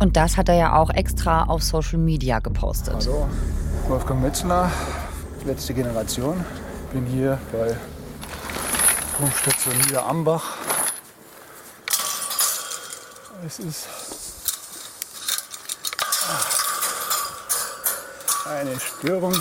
Und 0.00 0.16
das 0.16 0.36
hat 0.36 0.48
er 0.48 0.56
ja 0.56 0.76
auch 0.76 0.90
extra 0.90 1.44
auf 1.44 1.62
Social 1.62 1.98
Media 1.98 2.40
gepostet. 2.40 2.94
Hallo, 2.94 3.28
Wolfgang 3.88 4.20
Metzler, 4.20 4.70
letzte 5.46 5.72
Generation. 5.74 6.44
Bin 6.92 7.06
hier 7.06 7.38
bei 7.52 7.74
Pumpstation 9.18 9.76
Niederambach. 9.78 10.44
Es 13.46 13.58
ist 13.58 13.86
eine 18.46 18.78
Störung, 18.78 19.34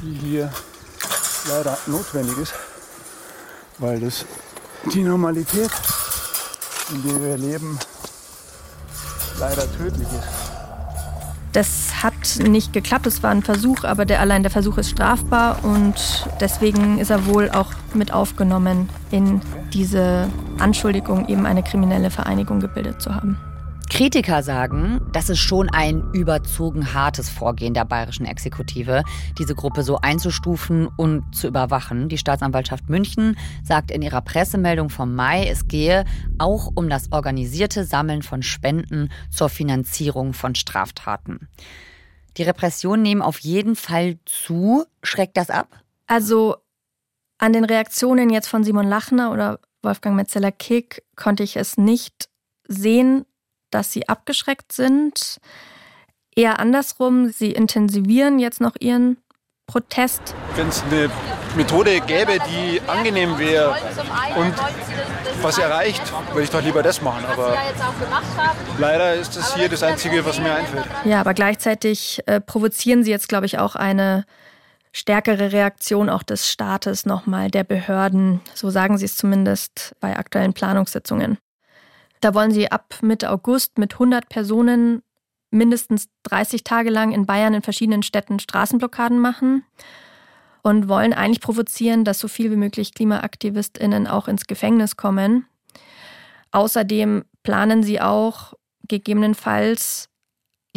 die 0.00 0.14
hier 0.14 0.52
leider 1.48 1.76
notwendig 1.86 2.38
ist, 2.38 2.54
weil 3.78 4.00
das 4.00 4.24
die 4.92 5.02
Normalität, 5.02 5.70
in 6.90 7.02
der 7.02 7.22
wir 7.22 7.36
leben, 7.36 7.78
leider 9.38 9.70
tödlich 9.76 10.08
ist. 10.08 10.28
Das 11.52 12.02
hat 12.02 12.48
nicht 12.48 12.72
geklappt, 12.72 13.06
es 13.06 13.22
war 13.22 13.32
ein 13.32 13.42
Versuch, 13.42 13.84
aber 13.84 14.04
der, 14.04 14.20
allein 14.20 14.42
der 14.42 14.52
Versuch 14.52 14.78
ist 14.78 14.90
strafbar 14.90 15.62
und 15.64 16.26
deswegen 16.40 16.98
ist 16.98 17.10
er 17.10 17.26
wohl 17.26 17.50
auch 17.50 17.72
mit 17.94 18.12
aufgenommen 18.12 18.88
in 19.10 19.40
diese 19.72 20.28
Anschuldigung, 20.58 21.28
eben 21.28 21.46
eine 21.46 21.62
kriminelle 21.62 22.10
Vereinigung 22.10 22.60
gebildet 22.60 23.00
zu 23.00 23.14
haben. 23.14 23.36
Kritiker 23.90 24.44
sagen, 24.44 25.00
das 25.12 25.28
ist 25.28 25.40
schon 25.40 25.68
ein 25.68 26.12
überzogen 26.12 26.94
hartes 26.94 27.28
Vorgehen 27.28 27.74
der 27.74 27.84
bayerischen 27.84 28.24
Exekutive, 28.24 29.02
diese 29.36 29.56
Gruppe 29.56 29.82
so 29.82 29.98
einzustufen 29.98 30.86
und 30.86 31.34
zu 31.34 31.48
überwachen. 31.48 32.08
Die 32.08 32.16
Staatsanwaltschaft 32.16 32.88
München 32.88 33.36
sagt 33.64 33.90
in 33.90 34.00
ihrer 34.00 34.20
Pressemeldung 34.20 34.90
vom 34.90 35.16
Mai, 35.16 35.48
es 35.48 35.66
gehe 35.66 36.04
auch 36.38 36.70
um 36.76 36.88
das 36.88 37.10
organisierte 37.10 37.84
Sammeln 37.84 38.22
von 38.22 38.44
Spenden 38.44 39.10
zur 39.28 39.48
Finanzierung 39.48 40.34
von 40.34 40.54
Straftaten. 40.54 41.48
Die 42.36 42.44
Repressionen 42.44 43.02
nehmen 43.02 43.22
auf 43.22 43.40
jeden 43.40 43.74
Fall 43.74 44.18
zu. 44.24 44.84
Schreckt 45.02 45.36
das 45.36 45.50
ab? 45.50 45.80
Also 46.06 46.56
an 47.40 47.54
den 47.54 47.64
Reaktionen 47.64 48.30
jetzt 48.30 48.48
von 48.48 48.62
Simon 48.64 48.86
Lachner 48.86 49.32
oder 49.32 49.58
Wolfgang 49.82 50.14
Metzeler-Kick 50.14 51.02
konnte 51.16 51.42
ich 51.42 51.56
es 51.56 51.78
nicht 51.78 52.28
sehen, 52.68 53.24
dass 53.70 53.92
sie 53.92 54.08
abgeschreckt 54.08 54.72
sind. 54.72 55.38
Eher 56.36 56.60
andersrum, 56.60 57.30
sie 57.30 57.50
intensivieren 57.52 58.38
jetzt 58.38 58.60
noch 58.60 58.74
ihren 58.78 59.16
Protest. 59.66 60.34
Wenn 60.54 60.68
es 60.68 60.82
eine 60.82 61.10
Methode 61.56 62.00
gäbe, 62.00 62.38
die 62.50 62.80
angenehm 62.86 63.38
wäre 63.38 63.74
und 64.36 64.54
was 65.40 65.58
erreicht, 65.58 66.02
würde 66.32 66.42
ich 66.42 66.50
doch 66.50 66.62
lieber 66.62 66.82
das 66.82 67.00
machen. 67.00 67.24
Aber 67.24 67.56
leider 68.78 69.14
ist 69.14 69.36
das 69.36 69.54
hier 69.54 69.68
das 69.68 69.82
Einzige, 69.82 70.24
was 70.26 70.38
mir 70.38 70.54
einfällt. 70.54 70.86
Ja, 71.04 71.20
aber 71.20 71.32
gleichzeitig 71.34 72.20
äh, 72.26 72.40
provozieren 72.40 73.02
sie 73.02 73.10
jetzt, 73.10 73.28
glaube 73.28 73.46
ich, 73.46 73.58
auch 73.58 73.76
eine 73.76 74.24
stärkere 74.92 75.52
Reaktion 75.52 76.08
auch 76.08 76.22
des 76.22 76.48
Staates 76.48 77.06
nochmal, 77.06 77.50
der 77.50 77.64
Behörden. 77.64 78.40
So 78.54 78.70
sagen 78.70 78.98
sie 78.98 79.04
es 79.04 79.16
zumindest 79.16 79.94
bei 80.00 80.16
aktuellen 80.16 80.52
Planungssitzungen. 80.52 81.38
Da 82.20 82.34
wollen 82.34 82.50
sie 82.50 82.70
ab 82.70 82.96
Mitte 83.00 83.30
August 83.30 83.78
mit 83.78 83.94
100 83.94 84.28
Personen 84.28 85.02
mindestens 85.50 86.08
30 86.24 86.64
Tage 86.64 86.90
lang 86.90 87.12
in 87.12 87.26
Bayern 87.26 87.54
in 87.54 87.62
verschiedenen 87.62 88.02
Städten 88.02 88.38
Straßenblockaden 88.38 89.18
machen 89.18 89.64
und 90.62 90.88
wollen 90.88 91.12
eigentlich 91.12 91.40
provozieren, 91.40 92.04
dass 92.04 92.18
so 92.18 92.28
viel 92.28 92.50
wie 92.50 92.56
möglich 92.56 92.94
Klimaaktivistinnen 92.94 94.06
auch 94.06 94.28
ins 94.28 94.46
Gefängnis 94.46 94.96
kommen. 94.96 95.46
Außerdem 96.52 97.24
planen 97.42 97.82
sie 97.82 98.00
auch 98.00 98.54
gegebenenfalls 98.88 100.08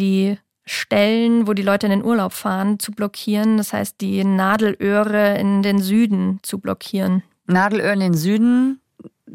die 0.00 0.38
Stellen, 0.66 1.46
wo 1.46 1.52
die 1.52 1.62
Leute 1.62 1.86
in 1.86 1.90
den 1.90 2.04
Urlaub 2.04 2.32
fahren, 2.32 2.78
zu 2.78 2.92
blockieren. 2.92 3.56
Das 3.56 3.72
heißt, 3.72 4.00
die 4.00 4.24
Nadelöhre 4.24 5.38
in 5.38 5.62
den 5.62 5.80
Süden 5.80 6.38
zu 6.42 6.58
blockieren. 6.58 7.22
Nadelöhr 7.46 7.92
in 7.92 8.00
den 8.00 8.14
Süden, 8.14 8.80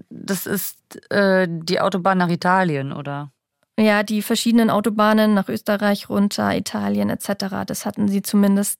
das 0.09 0.45
ist 0.45 0.77
äh, 1.11 1.47
die 1.49 1.79
Autobahn 1.79 2.17
nach 2.17 2.29
Italien, 2.29 2.91
oder? 2.91 3.31
Ja, 3.79 4.03
die 4.03 4.21
verschiedenen 4.21 4.69
Autobahnen 4.69 5.33
nach 5.33 5.47
Österreich 5.47 6.09
runter, 6.09 6.55
Italien 6.55 7.09
etc., 7.09 7.63
das 7.65 7.85
hatten 7.85 8.09
sie 8.09 8.21
zumindest 8.21 8.79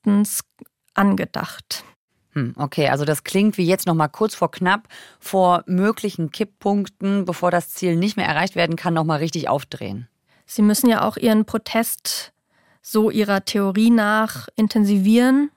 angedacht. 0.94 1.84
Hm, 2.32 2.54
okay, 2.56 2.88
also 2.88 3.04
das 3.04 3.24
klingt 3.24 3.56
wie 3.58 3.66
jetzt 3.66 3.86
noch 3.86 3.94
mal 3.94 4.08
kurz 4.08 4.34
vor 4.34 4.50
knapp 4.50 4.88
vor 5.18 5.64
möglichen 5.66 6.30
Kipppunkten, 6.30 7.24
bevor 7.24 7.50
das 7.50 7.70
Ziel 7.70 7.96
nicht 7.96 8.16
mehr 8.16 8.26
erreicht 8.26 8.56
werden 8.56 8.76
kann, 8.76 8.94
noch 8.94 9.04
mal 9.04 9.16
richtig 9.16 9.48
aufdrehen. 9.48 10.08
Sie 10.46 10.62
müssen 10.62 10.88
ja 10.88 11.02
auch 11.02 11.16
ihren 11.16 11.44
Protest 11.44 12.32
so 12.82 13.10
ihrer 13.10 13.44
Theorie 13.44 13.90
nach 13.90 14.48
intensivieren, 14.56 15.50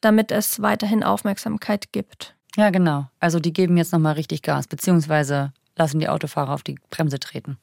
damit 0.00 0.30
es 0.30 0.60
weiterhin 0.60 1.02
Aufmerksamkeit 1.02 1.92
gibt. 1.92 2.34
Ja, 2.56 2.70
genau. 2.70 3.08
Also 3.20 3.38
die 3.40 3.52
geben 3.52 3.76
jetzt 3.76 3.92
nochmal 3.92 4.14
richtig 4.14 4.42
Gas, 4.42 4.66
beziehungsweise 4.66 5.52
lassen 5.76 6.00
die 6.00 6.08
Autofahrer 6.08 6.54
auf 6.54 6.62
die 6.62 6.78
Bremse 6.90 7.18
treten. 7.18 7.58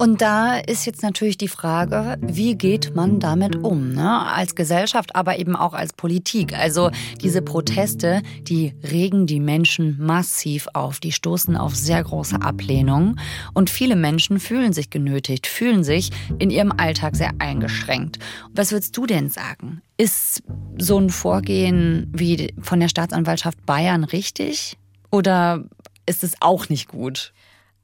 Und 0.00 0.22
da 0.22 0.56
ist 0.56 0.86
jetzt 0.86 1.02
natürlich 1.02 1.36
die 1.36 1.46
Frage, 1.46 2.16
wie 2.22 2.54
geht 2.54 2.94
man 2.96 3.20
damit 3.20 3.56
um? 3.56 3.92
Ne? 3.92 4.26
Als 4.32 4.54
Gesellschaft, 4.54 5.14
aber 5.14 5.38
eben 5.38 5.54
auch 5.54 5.74
als 5.74 5.92
Politik. 5.92 6.58
Also 6.58 6.90
diese 7.20 7.42
Proteste, 7.42 8.22
die 8.40 8.72
regen 8.82 9.26
die 9.26 9.40
Menschen 9.40 9.98
massiv 10.00 10.68
auf. 10.72 11.00
Die 11.00 11.12
stoßen 11.12 11.54
auf 11.54 11.76
sehr 11.76 12.02
große 12.02 12.40
Ablehnung. 12.40 13.16
Und 13.52 13.68
viele 13.68 13.94
Menschen 13.94 14.40
fühlen 14.40 14.72
sich 14.72 14.88
genötigt, 14.88 15.46
fühlen 15.46 15.84
sich 15.84 16.08
in 16.38 16.48
ihrem 16.48 16.72
Alltag 16.72 17.14
sehr 17.14 17.32
eingeschränkt. 17.38 18.18
Was 18.54 18.72
würdest 18.72 18.96
du 18.96 19.04
denn 19.04 19.28
sagen? 19.28 19.82
Ist 19.98 20.42
so 20.78 20.98
ein 20.98 21.10
Vorgehen 21.10 22.10
wie 22.16 22.54
von 22.62 22.80
der 22.80 22.88
Staatsanwaltschaft 22.88 23.66
Bayern 23.66 24.04
richtig? 24.04 24.78
Oder 25.10 25.62
ist 26.06 26.24
es 26.24 26.32
auch 26.40 26.70
nicht 26.70 26.88
gut? 26.88 27.34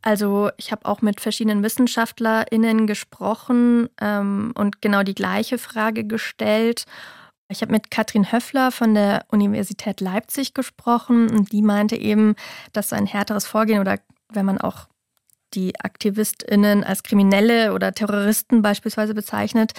Also 0.06 0.50
ich 0.56 0.70
habe 0.70 0.86
auch 0.86 1.02
mit 1.02 1.20
verschiedenen 1.20 1.64
WissenschaftlerInnen 1.64 2.86
gesprochen 2.86 3.88
ähm, 4.00 4.52
und 4.54 4.80
genau 4.80 5.02
die 5.02 5.16
gleiche 5.16 5.58
Frage 5.58 6.04
gestellt. 6.04 6.84
Ich 7.48 7.60
habe 7.60 7.72
mit 7.72 7.90
Katrin 7.90 8.30
Höffler 8.30 8.70
von 8.70 8.94
der 8.94 9.24
Universität 9.32 10.00
Leipzig 10.00 10.54
gesprochen 10.54 11.28
und 11.28 11.50
die 11.50 11.60
meinte 11.60 11.96
eben, 11.96 12.36
dass 12.72 12.90
so 12.90 12.94
ein 12.94 13.06
härteres 13.06 13.48
Vorgehen 13.48 13.80
oder 13.80 13.98
wenn 14.32 14.46
man 14.46 14.58
auch 14.58 14.86
die 15.54 15.72
AktivistInnen 15.80 16.84
als 16.84 17.02
Kriminelle 17.02 17.72
oder 17.72 17.90
Terroristen 17.90 18.62
beispielsweise 18.62 19.12
bezeichnet, 19.12 19.72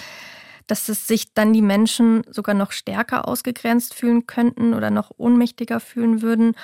dass 0.66 0.90
es 0.90 1.06
sich 1.06 1.32
dann 1.32 1.54
die 1.54 1.62
Menschen 1.62 2.22
sogar 2.28 2.54
noch 2.54 2.72
stärker 2.72 3.26
ausgegrenzt 3.26 3.94
fühlen 3.94 4.26
könnten 4.26 4.74
oder 4.74 4.90
noch 4.90 5.10
ohnmächtiger 5.16 5.80
fühlen 5.80 6.20
würden. 6.20 6.54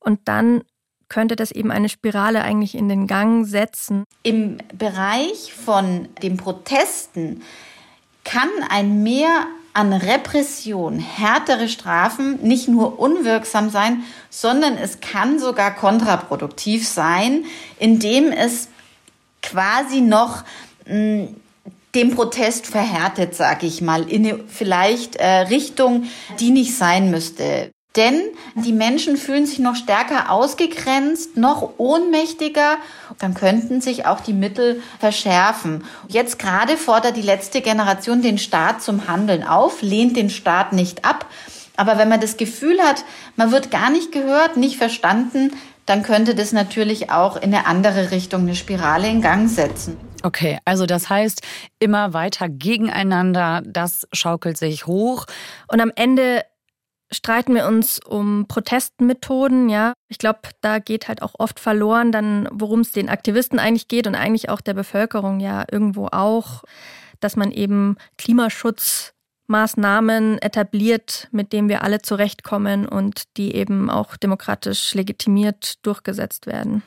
Und 0.00 0.28
dann 0.28 0.64
könnte 1.08 1.36
das 1.36 1.50
eben 1.50 1.70
eine 1.70 1.88
Spirale 1.88 2.42
eigentlich 2.42 2.74
in 2.74 2.88
den 2.88 3.06
Gang 3.06 3.46
setzen. 3.46 4.04
Im 4.22 4.58
Bereich 4.76 5.52
von 5.52 6.08
den 6.22 6.36
Protesten 6.36 7.42
kann 8.24 8.48
ein 8.68 9.02
Mehr 9.02 9.46
an 9.72 9.92
Repression, 9.92 10.98
härtere 10.98 11.68
Strafen 11.68 12.40
nicht 12.42 12.66
nur 12.66 12.98
unwirksam 12.98 13.68
sein, 13.68 14.04
sondern 14.30 14.78
es 14.78 15.00
kann 15.00 15.38
sogar 15.38 15.74
kontraproduktiv 15.74 16.88
sein, 16.88 17.44
indem 17.78 18.32
es 18.32 18.68
quasi 19.42 20.00
noch 20.00 20.44
mh, 20.86 20.94
hm, 20.94 21.36
den 21.94 22.14
Protest 22.14 22.66
verhärtet, 22.66 23.34
sage 23.34 23.66
ich 23.66 23.80
mal, 23.80 24.08
in 24.10 24.26
eine 24.26 24.40
vielleicht 24.48 25.16
äh, 25.16 25.26
Richtung, 25.26 26.04
die 26.40 26.50
nicht 26.50 26.76
sein 26.76 27.10
müsste. 27.10 27.70
Denn 27.96 28.20
die 28.54 28.72
Menschen 28.72 29.16
fühlen 29.16 29.46
sich 29.46 29.58
noch 29.58 29.74
stärker 29.74 30.30
ausgegrenzt, 30.30 31.36
noch 31.36 31.78
ohnmächtiger. 31.78 32.76
Dann 33.18 33.32
könnten 33.32 33.80
sich 33.80 34.04
auch 34.06 34.20
die 34.20 34.34
Mittel 34.34 34.82
verschärfen. 34.98 35.84
Jetzt 36.08 36.38
gerade 36.38 36.76
fordert 36.76 37.16
die 37.16 37.22
letzte 37.22 37.62
Generation 37.62 38.20
den 38.20 38.38
Staat 38.38 38.82
zum 38.82 39.08
Handeln 39.08 39.42
auf, 39.42 39.80
lehnt 39.80 40.16
den 40.16 40.28
Staat 40.28 40.72
nicht 40.74 41.04
ab. 41.06 41.26
Aber 41.76 41.98
wenn 41.98 42.08
man 42.08 42.20
das 42.20 42.36
Gefühl 42.36 42.80
hat, 42.80 43.04
man 43.36 43.50
wird 43.50 43.70
gar 43.70 43.90
nicht 43.90 44.12
gehört, 44.12 44.56
nicht 44.56 44.76
verstanden, 44.76 45.52
dann 45.86 46.02
könnte 46.02 46.34
das 46.34 46.52
natürlich 46.52 47.10
auch 47.10 47.36
in 47.36 47.54
eine 47.54 47.66
andere 47.66 48.10
Richtung 48.10 48.42
eine 48.42 48.56
Spirale 48.56 49.08
in 49.08 49.22
Gang 49.22 49.48
setzen. 49.48 49.96
Okay, 50.22 50.58
also 50.64 50.86
das 50.86 51.08
heißt, 51.08 51.42
immer 51.78 52.12
weiter 52.12 52.48
gegeneinander, 52.48 53.62
das 53.64 54.08
schaukelt 54.12 54.56
sich 54.56 54.86
hoch. 54.86 55.26
Und 55.68 55.80
am 55.80 55.92
Ende 55.94 56.42
streiten 57.10 57.54
wir 57.54 57.66
uns 57.66 58.00
um 58.04 58.46
Protestmethoden, 58.48 59.68
ja. 59.68 59.92
Ich 60.08 60.18
glaube, 60.18 60.40
da 60.60 60.78
geht 60.78 61.08
halt 61.08 61.22
auch 61.22 61.34
oft 61.38 61.60
verloren, 61.60 62.12
dann 62.12 62.48
worum 62.52 62.80
es 62.80 62.92
den 62.92 63.08
Aktivisten 63.08 63.58
eigentlich 63.58 63.88
geht 63.88 64.06
und 64.06 64.14
eigentlich 64.14 64.48
auch 64.48 64.60
der 64.60 64.74
Bevölkerung 64.74 65.40
ja 65.40 65.64
irgendwo 65.70 66.06
auch, 66.08 66.62
dass 67.20 67.36
man 67.36 67.50
eben 67.50 67.96
Klimaschutzmaßnahmen 68.18 70.38
etabliert, 70.38 71.28
mit 71.30 71.52
denen 71.52 71.68
wir 71.68 71.82
alle 71.82 72.02
zurechtkommen 72.02 72.86
und 72.86 73.24
die 73.36 73.54
eben 73.54 73.90
auch 73.90 74.16
demokratisch 74.16 74.94
legitimiert 74.94 75.84
durchgesetzt 75.86 76.46
werden. 76.46 76.82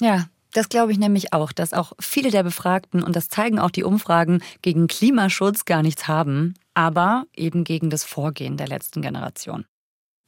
Ja, 0.00 0.26
das 0.52 0.68
glaube 0.68 0.92
ich 0.92 0.98
nämlich 0.98 1.32
auch, 1.32 1.52
dass 1.52 1.72
auch 1.72 1.92
viele 2.00 2.30
der 2.30 2.42
Befragten, 2.42 3.02
und 3.02 3.16
das 3.16 3.28
zeigen 3.28 3.58
auch 3.58 3.70
die 3.70 3.84
Umfragen, 3.84 4.42
gegen 4.62 4.86
Klimaschutz 4.86 5.64
gar 5.64 5.82
nichts 5.82 6.08
haben, 6.08 6.54
aber 6.74 7.24
eben 7.34 7.64
gegen 7.64 7.90
das 7.90 8.04
Vorgehen 8.04 8.56
der 8.56 8.68
letzten 8.68 9.02
Generation. 9.02 9.64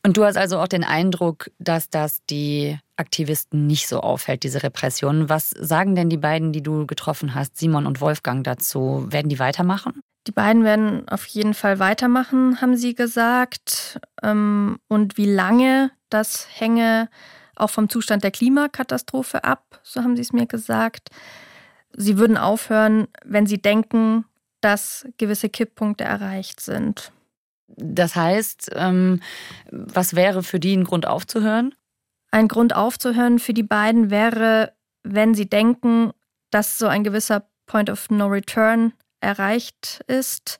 Und 0.06 0.16
du 0.16 0.24
hast 0.24 0.36
also 0.36 0.60
auch 0.60 0.68
den 0.68 0.84
Eindruck, 0.84 1.50
dass 1.58 1.90
das 1.90 2.24
die 2.30 2.78
Aktivisten 2.96 3.66
nicht 3.66 3.88
so 3.88 4.00
auffällt, 4.00 4.44
diese 4.44 4.62
Repression. 4.62 5.28
Was 5.28 5.50
sagen 5.50 5.96
denn 5.96 6.08
die 6.08 6.16
beiden, 6.16 6.52
die 6.52 6.62
du 6.62 6.86
getroffen 6.86 7.34
hast, 7.34 7.58
Simon 7.58 7.86
und 7.86 8.00
Wolfgang, 8.00 8.44
dazu? 8.44 9.06
Werden 9.08 9.28
die 9.28 9.40
weitermachen? 9.40 10.00
Die 10.28 10.32
beiden 10.32 10.62
werden 10.62 11.08
auf 11.08 11.26
jeden 11.26 11.54
Fall 11.54 11.80
weitermachen, 11.80 12.60
haben 12.60 12.76
sie 12.76 12.94
gesagt. 12.94 13.98
Ähm, 14.22 14.78
und 14.86 15.16
wie 15.16 15.26
lange, 15.26 15.90
das 16.08 16.46
hänge 16.52 17.08
auch 17.56 17.70
vom 17.70 17.88
Zustand 17.88 18.22
der 18.22 18.30
Klimakatastrophe 18.30 19.42
ab, 19.42 19.80
so 19.82 20.02
haben 20.02 20.14
sie 20.14 20.22
es 20.22 20.32
mir 20.32 20.46
gesagt. 20.46 21.08
Sie 21.96 22.18
würden 22.18 22.36
aufhören, 22.36 23.08
wenn 23.24 23.46
sie 23.46 23.60
denken, 23.60 24.24
dass 24.66 25.06
gewisse 25.16 25.48
Kipppunkte 25.48 26.02
erreicht 26.02 26.58
sind. 26.58 27.12
Das 27.68 28.16
heißt, 28.16 28.72
ähm, 28.74 29.20
was 29.70 30.16
wäre 30.16 30.42
für 30.42 30.58
die 30.58 30.76
ein 30.76 30.82
Grund 30.82 31.06
aufzuhören? 31.06 31.72
Ein 32.32 32.48
Grund 32.48 32.74
aufzuhören 32.74 33.38
für 33.38 33.54
die 33.54 33.62
beiden 33.62 34.10
wäre, 34.10 34.72
wenn 35.04 35.34
sie 35.34 35.48
denken, 35.48 36.10
dass 36.50 36.78
so 36.78 36.88
ein 36.88 37.04
gewisser 37.04 37.48
Point 37.66 37.90
of 37.90 38.10
No 38.10 38.26
Return 38.26 38.92
erreicht 39.20 40.02
ist. 40.08 40.58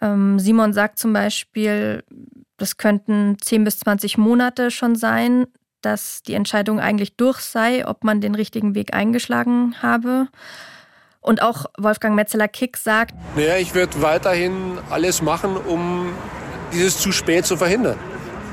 Ähm, 0.00 0.38
Simon 0.38 0.72
sagt 0.72 0.98
zum 0.98 1.12
Beispiel, 1.12 2.02
das 2.56 2.78
könnten 2.78 3.36
10 3.38 3.64
bis 3.64 3.78
20 3.80 4.16
Monate 4.16 4.70
schon 4.70 4.96
sein, 4.96 5.46
dass 5.82 6.22
die 6.22 6.32
Entscheidung 6.32 6.80
eigentlich 6.80 7.14
durch 7.16 7.40
sei, 7.40 7.86
ob 7.86 8.04
man 8.04 8.22
den 8.22 8.34
richtigen 8.34 8.74
Weg 8.74 8.94
eingeschlagen 8.94 9.82
habe. 9.82 10.28
Und 11.26 11.42
auch 11.42 11.66
Wolfgang 11.76 12.14
Metzeler-Kick 12.14 12.76
sagt, 12.76 13.12
naja, 13.34 13.56
ich 13.56 13.74
werde 13.74 14.00
weiterhin 14.00 14.78
alles 14.90 15.22
machen, 15.22 15.56
um 15.56 16.10
dieses 16.72 17.00
zu 17.00 17.10
spät 17.10 17.44
zu 17.44 17.56
verhindern. 17.56 17.96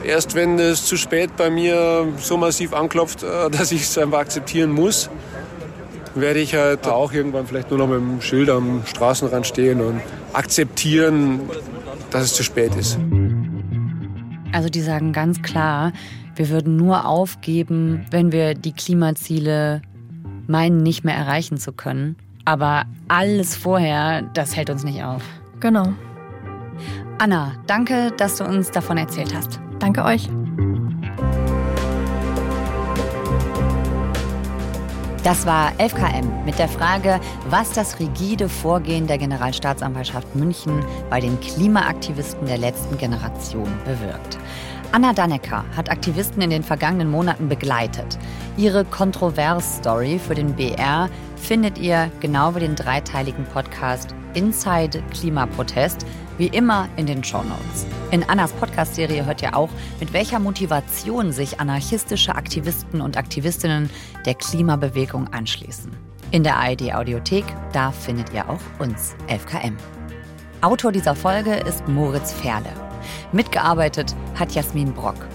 Erst 0.03 0.33
wenn 0.33 0.57
es 0.57 0.83
zu 0.83 0.97
spät 0.97 1.37
bei 1.37 1.51
mir 1.51 2.07
so 2.17 2.35
massiv 2.35 2.73
anklopft, 2.73 3.21
äh, 3.21 3.49
dass 3.51 3.71
ich 3.71 3.83
es 3.83 3.95
einfach 3.99 4.17
akzeptieren 4.17 4.71
muss, 4.71 5.11
werde 6.15 6.39
ich 6.39 6.55
halt 6.55 6.87
auch 6.87 7.13
irgendwann 7.13 7.45
vielleicht 7.45 7.69
nur 7.69 7.77
noch 7.77 7.87
mit 7.87 7.99
dem 7.99 8.21
Schild 8.21 8.49
am 8.49 8.81
Straßenrand 8.87 9.45
stehen 9.45 9.79
und 9.79 10.01
akzeptieren, 10.33 11.41
dass 12.09 12.23
es 12.23 12.33
zu 12.33 12.41
spät 12.41 12.75
ist. 12.75 12.97
Also 14.51 14.69
die 14.69 14.81
sagen 14.81 15.13
ganz 15.13 15.43
klar, 15.43 15.93
wir 16.35 16.49
würden 16.49 16.75
nur 16.75 17.05
aufgeben, 17.05 18.07
wenn 18.09 18.31
wir 18.31 18.55
die 18.55 18.73
Klimaziele 18.73 19.83
meinen, 20.47 20.81
nicht 20.81 21.03
mehr 21.03 21.15
erreichen 21.15 21.57
zu 21.57 21.71
können. 21.71 22.15
Aber 22.45 22.83
alles 23.07 23.55
vorher, 23.55 24.23
das 24.33 24.55
hält 24.55 24.69
uns 24.69 24.83
nicht 24.83 25.03
auf. 25.03 25.23
Genau. 25.59 25.93
Anna, 27.17 27.53
danke, 27.67 28.11
dass 28.17 28.37
du 28.37 28.43
uns 28.43 28.71
davon 28.71 28.97
erzählt 28.97 29.33
hast. 29.33 29.59
Danke 29.79 30.03
euch. 30.03 30.29
Das 35.23 35.45
war 35.45 35.71
11KM 35.77 36.43
mit 36.43 36.59
der 36.59 36.67
Frage, 36.67 37.21
was 37.49 37.71
das 37.71 37.97
rigide 37.97 38.49
Vorgehen 38.49 39.07
der 39.07 39.17
Generalstaatsanwaltschaft 39.17 40.35
München 40.35 40.83
bei 41.09 41.21
den 41.21 41.39
Klimaaktivisten 41.39 42.45
der 42.45 42.57
letzten 42.57 42.97
Generation 42.97 43.69
bewirkt. 43.85 44.37
Anna 44.91 45.13
Dannecker 45.13 45.63
hat 45.77 45.89
Aktivisten 45.89 46.41
in 46.41 46.49
den 46.49 46.61
vergangenen 46.61 47.09
Monaten 47.09 47.47
begleitet. 47.47 48.19
Ihre 48.57 48.83
Kontrovers-Story 48.83 50.19
für 50.19 50.35
den 50.35 50.53
BR 50.55 51.09
findet 51.43 51.77
ihr 51.77 52.09
genau 52.21 52.55
wie 52.55 52.61
den 52.61 52.75
dreiteiligen 52.75 53.43
Podcast 53.45 54.15
Inside 54.33 55.03
Klimaprotest 55.11 56.05
wie 56.37 56.47
immer 56.47 56.87
in 56.95 57.05
den 57.05 57.23
Shownotes. 57.23 57.85
In 58.11 58.23
Annas 58.23 58.53
Podcast-Serie 58.53 59.25
hört 59.25 59.41
ihr 59.41 59.55
auch, 59.55 59.69
mit 59.99 60.13
welcher 60.13 60.39
Motivation 60.39 61.31
sich 61.31 61.59
anarchistische 61.59 62.33
Aktivisten 62.33 63.01
und 63.01 63.17
Aktivistinnen 63.17 63.89
der 64.25 64.35
Klimabewegung 64.35 65.27
anschließen. 65.27 65.91
In 66.31 66.43
der 66.43 66.57
ARD 66.57 66.93
Audiothek, 66.93 67.45
da 67.73 67.91
findet 67.91 68.33
ihr 68.33 68.49
auch 68.49 68.61
uns, 68.79 69.13
11KM. 69.27 69.73
Autor 70.61 70.91
dieser 70.91 71.13
Folge 71.13 71.55
ist 71.55 71.87
Moritz 71.87 72.31
Ferle. 72.31 72.71
Mitgearbeitet 73.33 74.15
hat 74.39 74.53
Jasmin 74.53 74.93
Brock. 74.93 75.27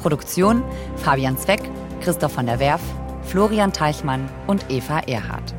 Produktion 0.00 0.62
Fabian 0.96 1.36
Zweck, 1.36 1.60
Christoph 2.00 2.32
von 2.32 2.46
der 2.46 2.60
Werf, 2.60 2.80
Florian 3.30 3.72
Teichmann 3.72 4.28
und 4.48 4.68
Eva 4.70 4.98
Erhardt. 5.06 5.54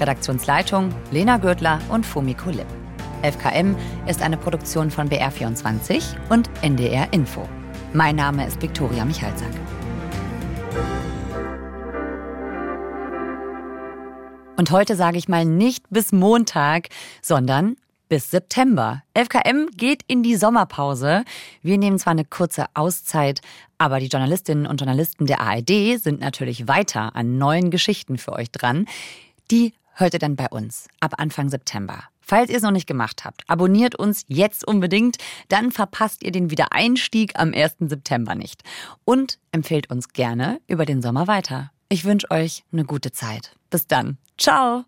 Redaktionsleitung 0.00 0.94
Lena 1.10 1.36
Gürtler 1.36 1.78
und 1.90 2.06
Fumiko 2.06 2.48
Lipp. 2.48 2.66
FKM 3.20 3.76
ist 4.06 4.22
eine 4.22 4.38
Produktion 4.38 4.90
von 4.90 5.10
BR24 5.10 6.02
und 6.30 6.48
NDR 6.62 7.12
Info. 7.12 7.46
Mein 7.92 8.16
Name 8.16 8.46
ist 8.46 8.62
Viktoria 8.62 9.04
Michalzack. 9.04 9.50
Und 14.56 14.70
heute 14.70 14.96
sage 14.96 15.18
ich 15.18 15.28
mal 15.28 15.44
nicht 15.44 15.84
bis 15.90 16.12
Montag, 16.12 16.88
sondern 17.20 17.76
bis 18.08 18.30
September. 18.30 19.02
FKM 19.14 19.68
geht 19.76 20.02
in 20.06 20.22
die 20.22 20.36
Sommerpause. 20.36 21.24
Wir 21.62 21.78
nehmen 21.78 21.98
zwar 21.98 22.12
eine 22.12 22.24
kurze 22.24 22.66
Auszeit, 22.74 23.40
aber 23.78 24.00
die 24.00 24.06
Journalistinnen 24.06 24.66
und 24.66 24.80
Journalisten 24.80 25.26
der 25.26 25.40
ARD 25.40 26.00
sind 26.00 26.20
natürlich 26.20 26.68
weiter 26.68 27.14
an 27.16 27.38
neuen 27.38 27.70
Geschichten 27.70 28.18
für 28.18 28.32
euch 28.32 28.50
dran. 28.50 28.86
Die 29.50 29.74
hört 29.94 30.14
ihr 30.14 30.20
dann 30.20 30.36
bei 30.36 30.48
uns 30.48 30.88
ab 31.00 31.14
Anfang 31.18 31.48
September. 31.48 32.04
Falls 32.20 32.50
ihr 32.50 32.56
es 32.56 32.62
noch 32.62 32.72
nicht 32.72 32.88
gemacht 32.88 33.24
habt, 33.24 33.42
abonniert 33.46 33.94
uns 33.94 34.24
jetzt 34.26 34.66
unbedingt, 34.66 35.16
dann 35.48 35.70
verpasst 35.70 36.24
ihr 36.24 36.32
den 36.32 36.50
Wiedereinstieg 36.50 37.38
am 37.38 37.54
1. 37.54 37.76
September 37.80 38.34
nicht. 38.34 38.62
Und 39.04 39.38
empfehlt 39.52 39.90
uns 39.90 40.08
gerne 40.08 40.60
über 40.66 40.86
den 40.86 41.02
Sommer 41.02 41.28
weiter. 41.28 41.70
Ich 41.88 42.04
wünsche 42.04 42.30
euch 42.32 42.64
eine 42.72 42.84
gute 42.84 43.12
Zeit. 43.12 43.54
Bis 43.70 43.86
dann. 43.86 44.18
Ciao. 44.36 44.86